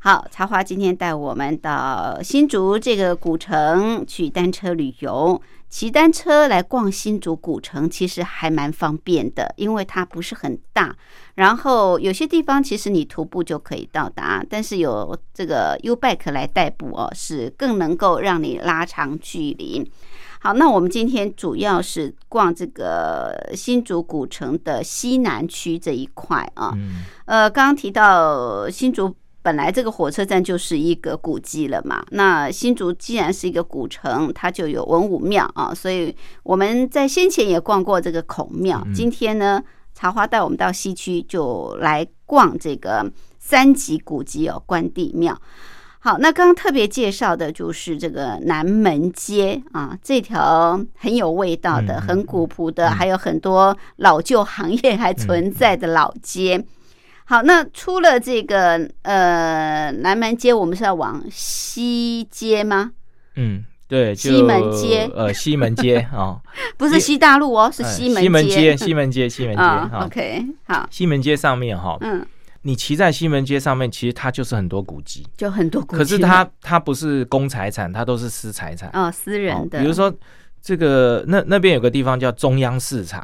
[0.00, 5.40] 好，茶花今天带我们到新竹这个古城去单车旅游，
[5.70, 10.94] 骑单车来逛新竹古城，其实还蛮方便的，因为它不是很大，
[11.36, 19.90] 然后有些地方其实你徒步就可以到达，但是有这个 U bike 来代步哦，是更能够让你拉长距离。
[20.42, 26.72] 好，那我们今天主要是逛这个新竹古城的西南区这一块啊。
[26.74, 27.04] 嗯。
[27.26, 32.04] 呃，刚刚提到新竹本来这个火车站就是一个古迹了嘛。
[32.10, 35.72] 那新竹既然是一个古城，它就有文武庙啊。
[35.72, 36.12] 所以
[36.42, 38.84] 我们在先前也逛过这个孔庙。
[38.92, 39.62] 今天呢，
[39.94, 45.40] 茶花带我们到西区，就来逛这个三级古迹哦，关帝庙。
[46.04, 56.64] 好，那刚刚特别介绍的就是这个南门街啊，这条很有味道的、很古朴的，还有很多老旧行业还存在的老街。
[57.24, 62.90] 好，那出了这个呃南门街，我们是要往西街吗？
[63.36, 66.40] 嗯，对，西门街，呃，西门街啊，
[66.76, 69.62] 不是西大路哦，是西门西门街，西门街，西门街。
[70.04, 72.26] OK，好，西门街上面哈，嗯。
[72.62, 75.98] 你骑在西门街上面，其实它就是很多古迹，就很多古迹。
[75.98, 79.80] 可是它它不是公财产，它都是私财产哦，私人的。
[79.80, 80.12] 比如说
[80.60, 83.20] 这个那那边有个地方叫中央市场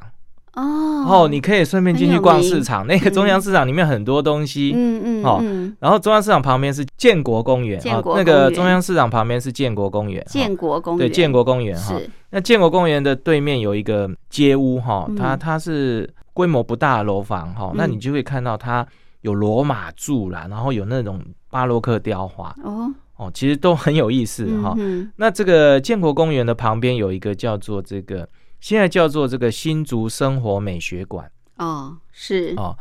[0.54, 0.62] 哦，
[1.06, 2.84] 哦，你可以顺便进去逛市场。
[2.88, 5.40] 那个中央市场里面很多东西，嗯嗯哦。
[5.78, 11.94] 然后中央市场旁边是建国公园，建国那个中央市场旁边是建国公园，建国公园对建国公园哈。
[12.30, 18.84] 那建国公园的对面有一个街屋哈，它它是规模不大的楼房哈，那你就会看到它。
[19.28, 24.74] 有罗马柱啦，然后有那种巴洛克雕花哦哦，其实都很有意思哈。
[24.78, 28.26] 嗯那这个建国公园的旁边有一个叫做这个，
[28.60, 32.76] 现在叫做这个新竹生活美学馆哦，是哦，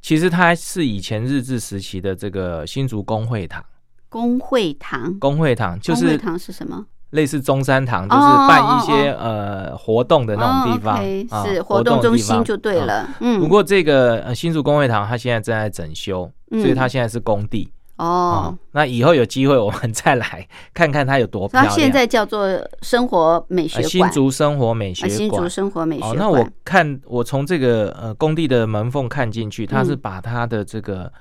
[0.00, 3.64] 其实它是以前日治时期的这个新竹工会堂。
[4.08, 6.86] 工会堂，工会堂就是工会堂是什么？
[7.10, 11.02] 类似中山堂，就是办一些呃活动的那种地方，
[11.44, 13.08] 是活动中心就对了。
[13.20, 17.70] 嗯，不过这个新竹工会堂它现在正在整修，所以它现在是工地。
[17.96, 21.72] 哦，那以后有机会我们再来看看它有多漂亮。
[21.72, 22.48] 它现在叫做
[22.80, 25.10] 生活美学馆，新竹生活美学馆。
[25.10, 26.16] 新竹生活美学馆。
[26.16, 31.12] 那我看我从这个呃工地的门缝看进去，它是把它的这个。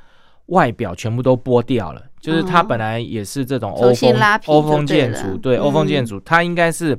[0.50, 6.98] 外表全部都剥掉了，就是它本来也是这种欧风欧风建筑，对欧风建筑，它应该是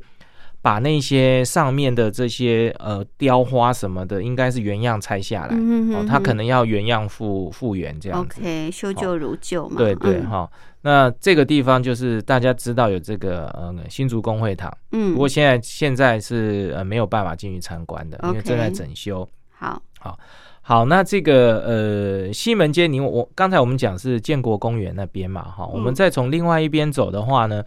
[0.62, 10.50] 把那些上面的这些呃雕花什么的，应该是原样拆下来，哦，它可能要原样复复原这样子，OK，修旧如旧嘛，对对哈。
[10.82, 19.28] 那这个地方就是大家知道有这个呃新竹工会堂，嗯，不过现在现在是呃没有办法进去参观的，因为正在整修。
[19.50, 20.18] 好，好。
[20.62, 27.64] 好，那这个呃西门街，你我刚才我们讲是建国公园那边嘛，哈，我们再从另外一边走的话呢，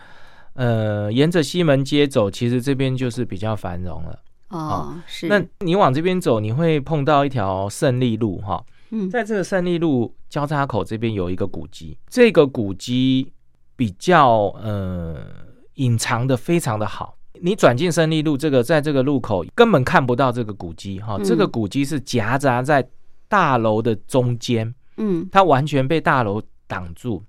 [0.54, 4.20] 呃，沿着西门街走，其实这边就是比较繁荣了。
[4.50, 5.28] 哦，是。
[5.28, 13.34] 那你往这边走，你会碰到一条胜利路，哈，嗯，在这个胜利路交叉口这边有一个古迹，这个古迹
[13.76, 15.18] 比较呃
[15.74, 17.18] 隐藏的非常的好。
[17.46, 22.88] 你转进胜利路，这个在这个路口根本看不到这个古迹哈，这个古迹是夹杂在
[23.28, 27.22] 大楼的中间，嗯，它完全被大楼挡住，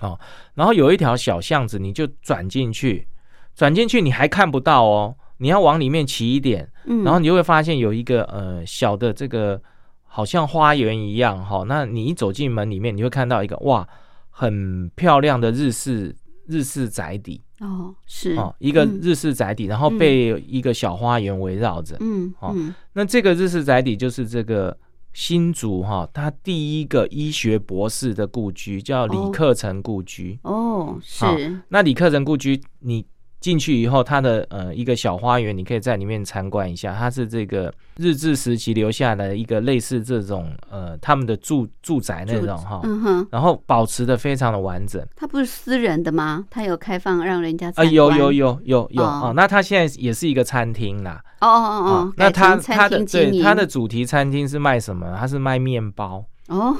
[0.00, 0.16] 哦，
[0.54, 3.08] 然后有一条小巷子，你就转进去，
[3.56, 9.60] 转进去你还看不到哦，你要往里面骑一点，嗯，然后你就会发现有一个呃小的这个
[10.04, 13.88] 好像花园一样哈，那你一走进门里面，你会看到一个哇
[14.30, 16.14] 很漂亮的日式
[16.46, 17.42] 日式宅邸。
[17.60, 21.96] 哦，是哦，一个日式宅邸，然后被一个小花园围绕着。
[22.00, 22.56] 嗯，哦，
[22.94, 24.76] 那这个日式宅邸就是这个
[25.12, 30.38] 新竹哈，他第一个医学博士的故居，叫李克成故居。
[30.42, 31.60] 哦，是。
[31.68, 33.04] 那李克成故居，你
[33.40, 36.94] 进去以后，它的呃一个小花园，你可以在里面参观一下。
[36.94, 45.02] 它是这个日治时期留下的一个类似这种呃他们的住住宅那种哈，嗯哼，然后保持的非常的完整。
[45.16, 46.44] 它不是私人的吗？
[46.50, 47.94] 它有开放让人家参观？
[47.94, 49.32] 有有有有有哦。
[49.34, 51.22] 那它现在也是一个餐厅啦。
[51.40, 52.12] 哦哦哦哦。
[52.18, 55.16] 那它它的对它的主题餐厅是卖什么？
[55.18, 56.76] 它是卖面包哦，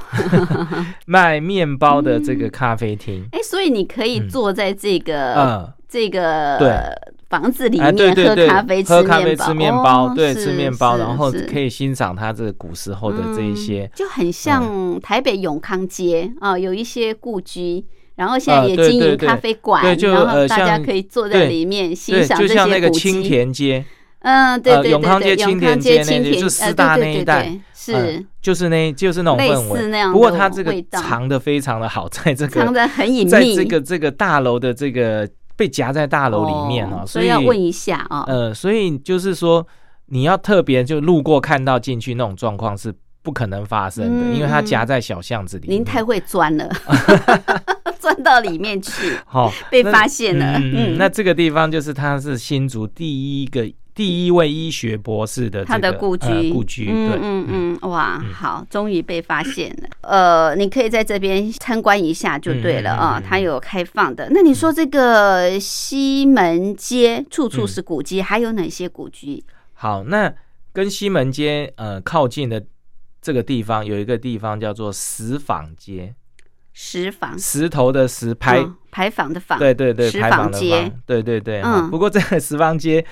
[1.06, 3.26] 卖面包的这个咖啡厅。
[3.32, 5.72] 哎，所以你可以坐在这个嗯。
[5.90, 6.70] 这个对。
[7.30, 17.84] 房子里面喝咖啡、喝咖啡、吃面包，对，吃面包，然后可以欣赏它这个古时候的这一些，就很像台北永康街啊，有一些故居，
[18.16, 23.84] 然后现在也经营咖啡馆，然后大家可以坐在里面欣赏这些就像那个青田街，
[24.22, 28.26] 嗯，对对对，永康街、青田街那里，就师大那一带，是。
[28.42, 30.12] 就是那，就是那种氛围。
[30.12, 35.28] 不过它这个藏的非常的好，在这个藏的很隐秘，在这个这个大楼的这个。
[35.60, 38.24] 被夹在大楼里面啊，所以要问一下啊。
[38.26, 39.66] 呃，所以就是说，
[40.06, 42.90] 你要特别就路过看到进去那种状况是
[43.20, 45.68] 不可能发生的，因为它夹在小巷子里。
[45.68, 46.66] 您太会钻了，
[48.00, 50.58] 钻到里面去，好被发现了。
[50.58, 53.70] 嗯，那这个地方就是它是新竹第一个。
[53.94, 59.88] 第一位医学博士的他的故居，故居，嗯，嗯嗯，哇，好，终于被发现了。
[60.02, 64.28] 呃，你可以在这边参观一下就对了啊，它有开放的。
[64.30, 69.44] 那你说这个西门街处处是古迹，还有哪些古迹？
[69.74, 70.32] 好，那
[70.72, 72.64] 跟西门街呃靠近的
[73.20, 76.14] 这个地方有一个地方叫做石坊街，
[76.72, 81.60] 石坊，石头的石牌牌坊的坊，对对对，石坊街，对对对。
[81.62, 83.04] 嗯，不过这个石坊街。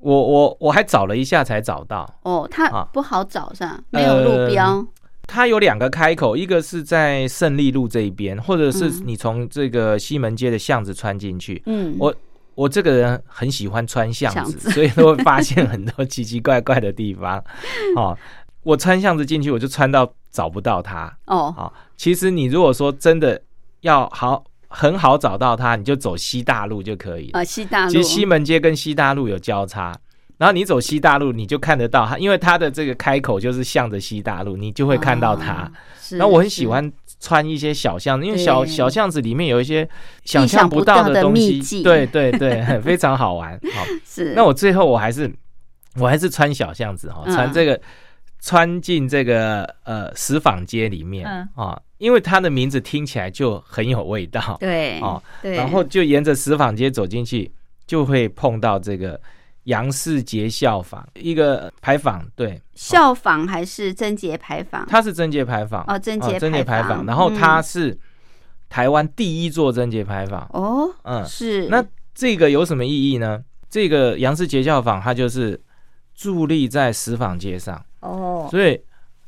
[0.00, 3.78] 我我我还找了一下才找到哦，它不好找是吧？
[3.90, 4.84] 没有路标。
[5.26, 11.62] 它有两个开口，一个是在胜利路这一边，或者是你从这个西门街的巷子穿进去。
[11.66, 12.14] 嗯，我
[12.54, 17.42] 我这个人很喜欢穿巷子，所以都会发现很多奇奇怪怪的地方。
[17.94, 18.16] 哦，
[18.62, 21.16] 我穿巷子进去，我就穿到找不到它。
[21.26, 23.40] 哦，好，其实你如果说真的
[23.82, 24.42] 要好。
[24.72, 27.28] 很好找到它，你就走西大路就可以。
[27.32, 27.90] 啊，西大路。
[27.90, 29.92] 其实西门街跟西大路有交叉，
[30.38, 35.70] 然后你走西大路，你就看得到它，因为它的这个开口就是向着西大路，你就会看到它。
[36.12, 39.86] 那我很喜欢穿一些小巷子，因为小小巷子里面有一些
[40.24, 41.82] 想象不到的东西。
[41.82, 43.52] 对对对，非常好玩。
[43.74, 44.34] 好， 是。
[44.34, 45.28] 那我最后我还是
[45.96, 47.80] 我还是穿小巷子哈，穿这个
[48.40, 51.76] 穿进这个呃石坊街里面啊。
[52.00, 57.52] 因为它的名字听起来就很有味道， 对，哦，对，然后就沿着石坊街走进去，
[57.86, 59.20] 就会碰到这个
[59.64, 64.86] 杨世杰校坊一个牌坊，对，校坊还是贞节牌坊？
[64.88, 65.84] 它是贞节牌坊。
[65.86, 67.96] 哦，贞节贞节牌坊，然后它是
[68.70, 70.48] 台湾第一座贞节牌坊。
[70.54, 71.68] 哦，嗯，是。
[71.68, 71.84] 那
[72.14, 73.44] 这个有什么意义呢？
[73.68, 75.60] 这个杨世杰校坊它就是
[76.18, 77.84] 伫立在石坊街上。
[78.00, 78.80] 哦，所以。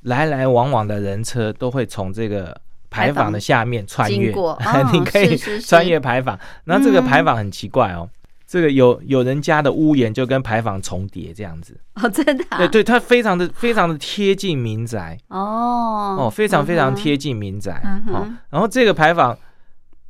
[0.03, 4.35] 来来往往的人车都会从这个牌坊的下面穿越，
[4.93, 6.39] 你可以穿越牌坊。
[6.65, 8.09] 那这个牌坊很奇怪哦，
[8.47, 12.45] 这个有有人家的屋檐就跟牌坊重叠这样子哦，真的？
[12.59, 18.29] 对对，它非常的非常的贴近民宅哦哦，非常非常贴近民宅哦。
[18.51, 19.39] 然后这个牌坊，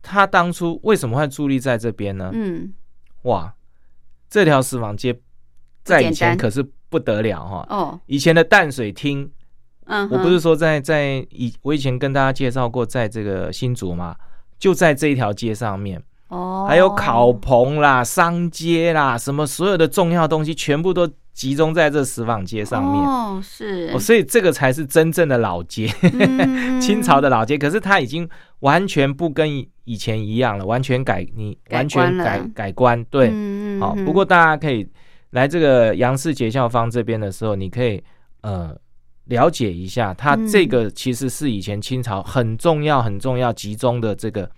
[0.03, 2.30] 它当初为什么会伫立在这边呢？
[2.32, 2.72] 嗯，
[3.22, 3.53] 哇，
[4.28, 5.14] 这条石坊街
[5.84, 9.30] 在以前可是不得了哈哦，以前的淡水厅。
[9.87, 14.14] 嗯，我不是说在在以我以前跟大家介绍过，在这个新竹嘛，
[14.59, 25.89] 就在这一条街上面哦，还有烤棚啦、商街啦，什么所有的重要东西全部都集中在这石坊街上面哦，是哦，所以这个才是真正的老街，
[26.80, 27.59] 清朝的老街。
[27.59, 28.28] 可是它已经
[28.61, 33.33] 完全不跟以前一样了，完全改你完全改改观对，
[33.80, 33.95] 好。
[34.05, 34.89] 不过大家可以
[35.30, 38.01] 来这个杨氏节孝坊这边的时候，你可以
[38.43, 38.74] 呃。
[39.27, 44.51] 了解一下，它这个其实是以前清朝很重要、很重要、集中的这个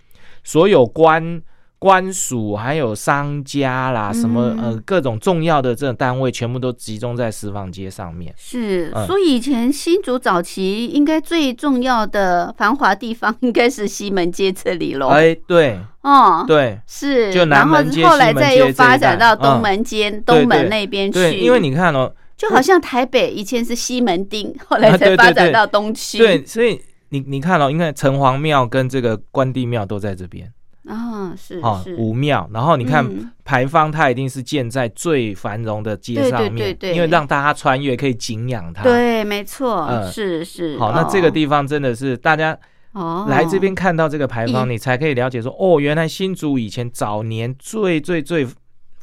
[0.43, 1.41] 所有官
[1.77, 8.33] 官署，还有商家啦，什么呃各种重要的这种单位，全部都集中在石坊街上面。
[8.35, 15.09] 是，所以以前新竹早期应该最重要的繁华地方， 应该是西门街这里喽。
[15.09, 21.39] 哎，对，哦，对，是，就南门街、后来再又发展到东门街、东门那边去。
[21.39, 22.11] 因为你看哦。
[22.37, 26.17] 就好像台北以前是西门町，后来才发展到东区。
[26.17, 26.79] 对，所以
[27.09, 30.51] 你你看哦，因为城隍庙跟这个关帝庙都在这边
[30.85, 32.49] 啊，是啊，五庙。
[32.53, 33.09] 然后你看
[33.45, 38.83] 牌坊，它一定是建在最繁荣的街上面，因为让大家穿越可以景仰它。
[38.83, 40.77] 对，没错，是是。
[40.77, 42.57] 好，那这个地方真的是大家
[42.91, 48.45] 哦，来这边看到这个牌坊，你才可以了解说，哦，原来新竹以前早年最最最。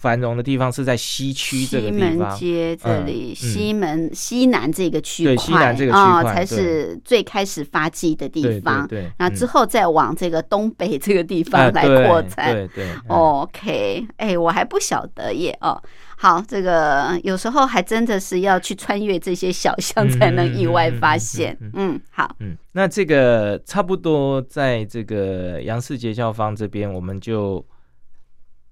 [0.03, 8.85] 繁荣的地方是在西区这个地方，街这里，西门西南这个区块，对西南这个区块才是最开始发迹的地方。
[8.89, 12.53] 对，然后之后再往这个东北这个地方来扩展。
[12.53, 12.89] 对对。
[13.07, 15.57] OK，哎，我还不晓得耶。
[15.61, 15.81] 哦，
[16.17, 21.57] 好，这个有时候还真的是要去穿越这些小巷才能意外发现。
[21.75, 22.35] 嗯，好。
[22.41, 27.65] 嗯，那这个差不多在这个杨氏杰校方这边，我们就。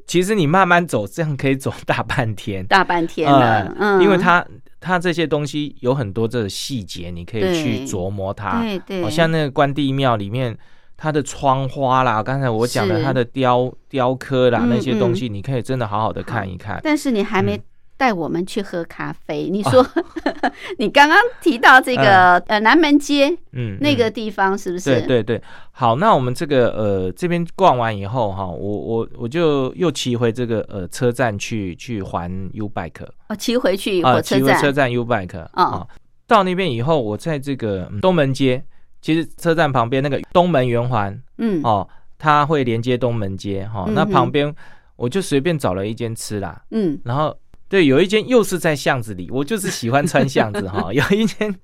[0.06, 3.74] 其实你慢慢走，这样可以走大半天，大半天了。
[3.78, 4.44] 嗯，因为它
[4.80, 8.60] 它这些东西有很多这个细节，你可以去琢磨它。
[8.62, 10.56] 对对，像那个关帝庙里面，
[10.96, 16.80] 它的窗花啦，刚才我讲的它的雕雕刻啦那些东西，你可以真的好好的看一看。
[16.82, 17.60] 但是你还没。
[18.00, 19.50] 带我们去喝咖啡。
[19.50, 19.86] 你说，
[20.80, 25.02] 你刚刚提到这个呃南门街，嗯，那个地方是不是？
[25.02, 25.42] 对对对。
[25.70, 33.06] 好，那我们这个呃这边逛完以后哈，我我我就又骑回这个呃车站去去还 U bike。
[33.28, 34.58] 哦，骑回去火车站。
[34.58, 35.46] 车站 U bike。
[35.52, 35.86] 啊。
[36.26, 38.64] 到那边以后，我在这个东门街，
[39.02, 41.86] 其实车站旁边那个东门圆环，嗯，哦，
[42.18, 43.86] 它会连接东门街哈。
[43.94, 44.54] 那旁边
[44.96, 47.36] 我就随便找了一间吃啦，嗯，然后。
[47.70, 50.90] 对，有一间又是在巷子里，我就是喜欢穿巷子哈。
[50.92, 51.54] 有一间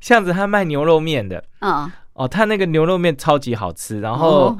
[0.00, 4.00] 巷子，他卖牛肉面的嗯，哦，他那个牛肉面超级好吃。
[4.00, 4.56] 然后，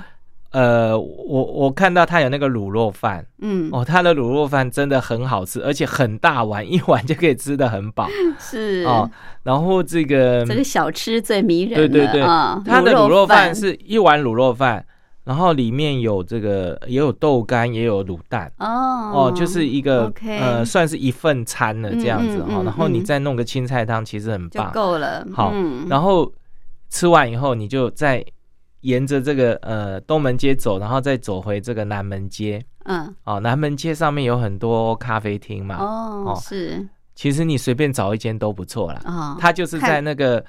[0.50, 8.08] 呃，我我看到他有那个卤肉饭，嗯，哦，他的卤肉饭真的很好吃，而且很大碗，一碗就可以吃的很饱。
[8.40, 9.08] 是哦，
[9.44, 14.84] 然后这个这个小吃最迷人，对对对，他的卤肉饭是一碗卤肉饭。
[15.28, 22.62] 然后里面有这个，也有豆干，也有卤蛋哦哦，就是一个呃，算是一份餐了这样子哈。
[22.62, 25.28] 然后你再弄个青菜汤，其实很棒，够了。
[25.30, 25.52] 好，
[25.90, 26.32] 然后
[26.88, 28.24] 吃完以后，你就再
[28.80, 32.64] 沿着这个呃东门街走，然后再走回这个南门街。
[32.86, 35.76] 嗯，哦，南门街上面有很多咖啡厅嘛。
[35.76, 36.88] 哦，是。
[37.14, 39.02] 其实你随便找一间都不错啦。
[39.04, 40.42] 哦，它就是在那个。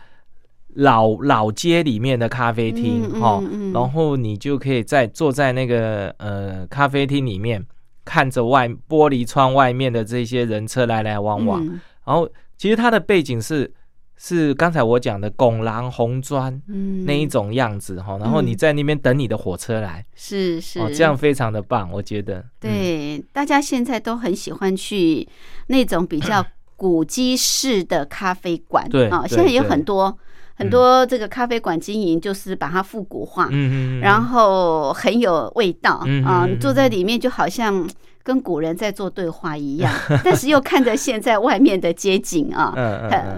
[0.75, 3.41] 老老街里面的咖啡厅哈，
[3.73, 7.65] 然后你就可以在坐在那个呃咖啡厅里面，
[8.05, 11.65] 看着外玻璃窗外面的这些人车来来往往。
[12.05, 13.71] 然后其实它的背景是
[14.15, 16.61] 是刚才我讲的拱廊红砖
[17.05, 18.17] 那一种样子哈。
[18.19, 22.45] 然后你在那边等你的火车来，是是，哦这样非常的棒，我觉得。
[22.59, 25.27] 对，大家现在都很喜欢去
[25.67, 26.45] 那种比较
[26.75, 30.17] 古迹式的咖啡馆，对啊，现在有很多。
[30.59, 37.89] 很多这个咖啡馆经营就是把它复古化，嗯嗯然后很有味道啊，坐在里面就好像。
[38.23, 39.91] 跟古人在做对话一样，
[40.23, 42.73] 但是又看着现在外面的街景啊，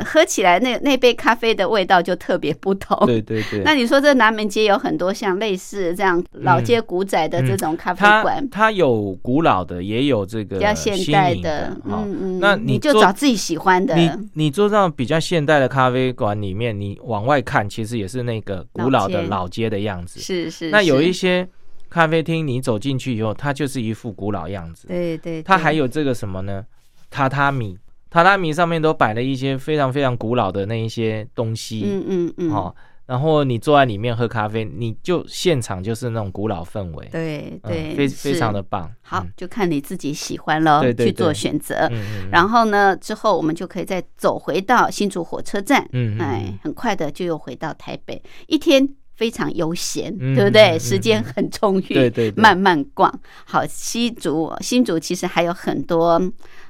[0.06, 2.98] 喝起来那那杯咖啡的味道就特别不同。
[3.06, 3.62] 对对对。
[3.66, 11.76] 那你说这南门街有很多像类似这样老街古仔的这种咖啡馆，它有古老的，也有这个比较现代的。
[11.86, 12.40] 嗯嗯。
[12.40, 13.96] 那你就找自己喜欢的。
[13.96, 20.20] 你你坐上比较现代的咖啡馆里面，你往外看，其实也是那个古老的老街的样子。
[20.20, 20.70] 是是。
[20.70, 21.48] 那有一些。
[21.92, 24.88] 咖啡厅，你走进去以后，它就是一副古老样子。
[24.88, 26.66] 对对，它还有这个什么呢？
[27.12, 27.78] 榻榻米，
[28.10, 31.84] 榻榻米上面都摆了一些非常非常古老的那一些东西。
[31.86, 32.52] 嗯嗯嗯。
[32.52, 32.74] 哦，
[33.08, 37.10] 然后你坐在里面喝咖啡，你就现场就是那种古老氛围。
[37.12, 38.90] 对对，非非常的棒。
[39.02, 41.90] 好，就看你自己喜欢了，去做选择。
[41.92, 42.30] 嗯嗯。
[42.32, 45.86] 然后呢，之后我们就可以再走回到新竹火车站。
[45.92, 46.20] 嗯嗯。
[46.22, 48.96] 哎，很快的就又回到台北，一天。
[49.22, 50.80] 非常悠闲，对不对？
[50.80, 53.08] 时间很充裕，对对，慢慢逛。
[53.46, 56.20] 好，新竹新竹其实还有很多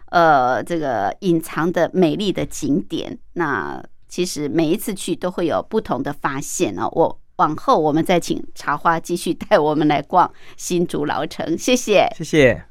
[0.09, 3.17] 呃，这个隐藏的美丽的景点。
[3.35, 6.89] 那其实每一次去都会有不同的发现哦。
[6.91, 11.57] 我往后我们再请茶花继续带我们来逛新竹老城。
[11.57, 12.70] 谢谢，谢谢。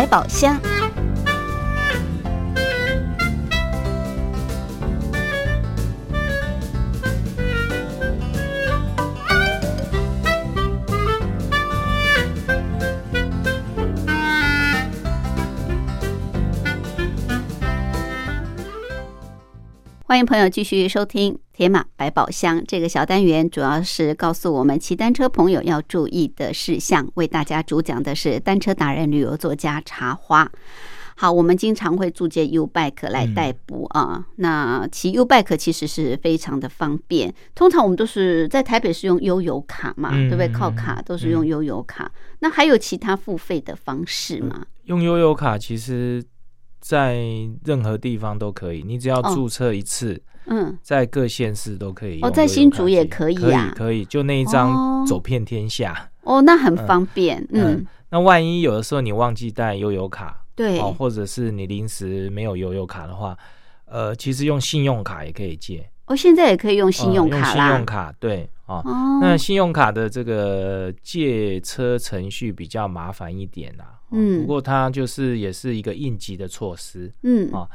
[0.00, 0.58] 百宝箱。
[20.06, 27.06] 欢迎朋友继续收听《铁马百宝箱》这个小单元，主要是告诉我们骑单车朋友要注意的事项。
[27.16, 30.50] 为大家主讲的是单车达人、旅游作家茶花。
[31.16, 34.24] 好，我们经常会租借 U bike 来代步啊。
[34.36, 37.34] 那骑 U bike 其实是非常的方便。
[37.54, 40.48] 通常我们都是在台北是用悠游卡嘛，对不对？
[40.48, 42.10] 靠卡都是用悠游卡。
[42.38, 44.64] 那还有其他付费的方式吗？
[44.84, 46.24] 用悠游卡其实。
[46.80, 47.22] 在
[47.64, 52.20] 任何地方都可以，你只要注册一次，嗯，在各县市都可以。
[52.22, 56.10] 哦，在新竹也可以呀，可以，就那一张走遍天下。
[56.22, 57.86] 哦，那很方便，嗯。
[58.12, 63.38] 那万一有的时候你忘记带悠游卡，对，或者是你临时没有悠游卡的话，
[63.84, 65.88] 呃，其实用信用卡也可以借。
[66.06, 67.68] 哦，现在也可以用信用卡啦。
[67.68, 68.82] 信用卡对哦，
[69.20, 73.99] 那信用卡的这个借车程序比较麻烦一点啦。
[74.10, 77.12] 嗯，不过它就是也是一个应急的措施。
[77.22, 77.68] 嗯啊，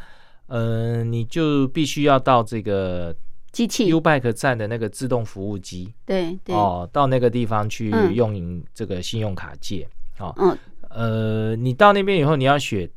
[0.47, 3.15] 呃，你就必须要到这个
[3.51, 5.93] 机器 U Bike 站的那个自动服务机。
[6.05, 9.87] 对对哦，到那个地方去用这个信用卡借。
[10.19, 10.57] 哦，嗯，
[10.89, 12.89] 呃，你到那边以后，你要选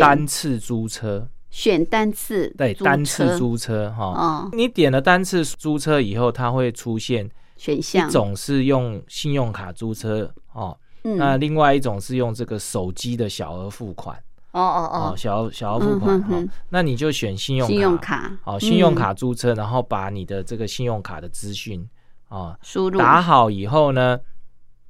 [0.00, 1.28] 单次租车。
[1.48, 4.04] 选单次对单次租车哈。
[4.04, 10.76] 哦，你点了单次租车以后，它会出现选项，一种是用信用卡租车哦。
[11.16, 14.16] 那另外一种是用这个手机的小额付款。
[14.52, 21.86] 哦哦哦，小小额付款哈，那你就选信用信用卡，好，信用卡租车，然后把你的这个信用卡的资讯
[22.28, 22.98] 啊输入。
[22.98, 24.18] 打好以后呢，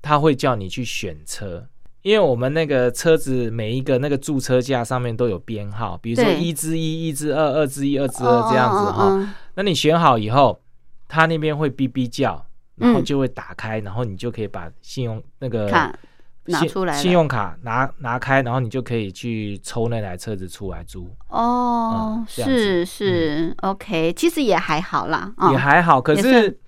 [0.01, 1.67] 他会叫你去选车，
[2.03, 10.61] 因为我们那个车子每一个那个驻车架上面都有编号，比如说一之一、一之二、二之一、二之二这样子哈，那你选好以后，
[11.09, 12.47] 他那边会哔哔叫。
[12.79, 15.99] 然后就会打开，然后你就可以把信用那个卡
[16.47, 21.09] 拿出来，信用卡拿拿开，然后你就可以去抽那台车子出来租。
[21.29, 26.01] 哦，是是，OK，其实也还好啦，也还好。
[26.01, 26.59] 可是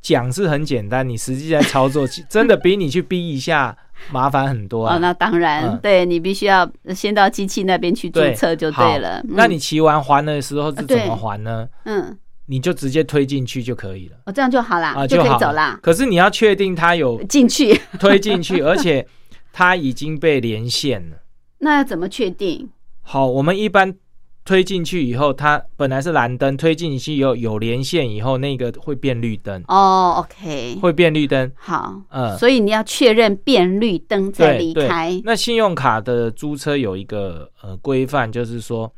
[0.00, 3.76] 讲是很简单，你实际在操作， 真的比你去逼一下
[4.10, 4.98] 麻烦很多啊。
[4.98, 9.22] 那当然，对你必须要先到机器那边去注册就对了。
[9.28, 11.68] 那你骑完还的时候是怎么还呢？
[11.84, 12.16] 嗯。
[12.50, 15.78] 你就直接推进去就可以了，哦，这样就好啦，就可以走啦。
[15.82, 19.06] 可是你要确定它有进去，推进去， 而且
[19.52, 21.18] 它已经被连线了。
[21.58, 22.70] 那要怎么确定？
[23.02, 23.94] 好，我们一般
[24.46, 29.62] 推进去以后，它本来是蓝灯，推进去以后有连线以后，那个会变绿灯。
[29.68, 31.52] 哦，OK，会变绿灯。
[31.54, 35.20] 好，嗯，所以你要确认变绿灯再离开。
[35.22, 38.90] 那信用卡的租车有一个呃规范，就是说。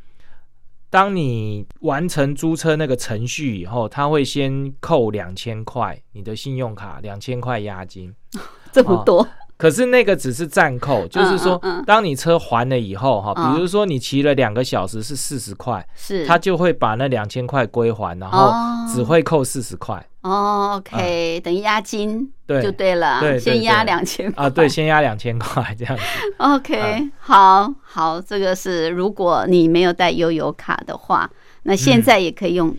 [0.90, 8.12] 当你完成租车那个程序以后，他会先扣两千块，你的信用卡两千块押金，
[8.72, 9.26] 这么多。
[9.56, 18.50] 可是那个只是暂扣，就是说，当你车还了以后，哈，比如说你骑了两个小时是四十块，是，他就会把那两千块归还，然后
[18.92, 20.04] 只会扣四十块。
[20.22, 26.02] 哦，OK，等于押金，对，就对了，对，先押两千啊，对，先押两千块这样子。
[26.38, 31.30] OK，好好，这个是如果你没有带悠游卡的话，
[31.62, 32.76] 那现在也可以用。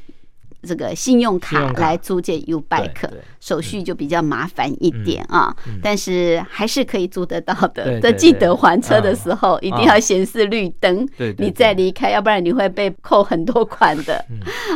[0.63, 7.99] 这个信用卡来租借 U bike，手续就比较麻烦一点啊，但是还是可以租得到的。
[7.99, 14.23] 的记得还车的时候一定要显示绿灯，你再离开，要不然你会被扣很多款的。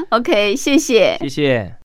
[0.10, 1.85] OK，谢谢，谢谢。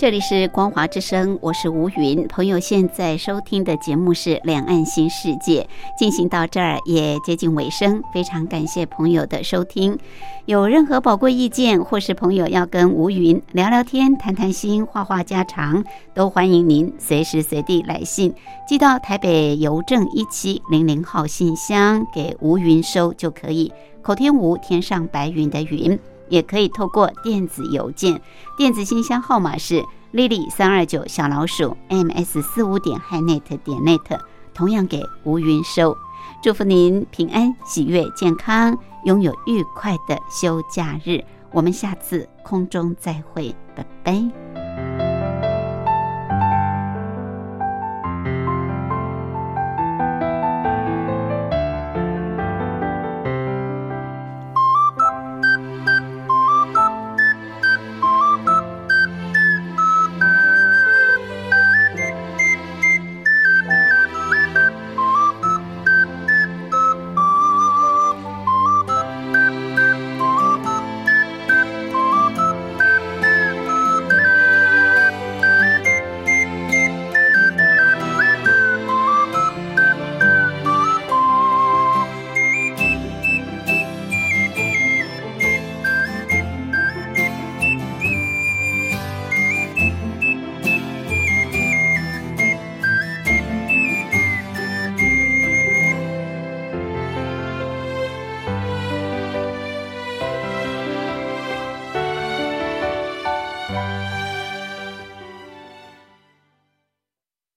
[0.00, 2.26] 这里是光华之声，我是吴云。
[2.26, 9.98] 朋友现在收听的节目是《两岸新世界》，进行到这儿也接近尾声，非常感谢朋友的收听。
[10.46, 15.84] 有任何宝贵意见，或是朋友要跟吴云聊聊天、谈谈心、话话家常，
[16.14, 18.32] 都欢迎您随时随地来信，
[18.66, 23.70] 寄到台北邮政一七零零号信箱给吴云收就可以。
[24.00, 25.98] 口天吴，天上白云的云。
[26.30, 28.22] 也可以透过电子邮件，
[28.56, 34.18] 电子信箱号码是 lily 三二九小老鼠 ms 四五点 hinet 点 net，
[34.54, 35.94] 同样给吴云收。
[36.42, 41.22] 祝福您平安、喜悦、健康，拥有愉快的休假日。
[41.52, 44.59] 我们下次空中再会，拜拜。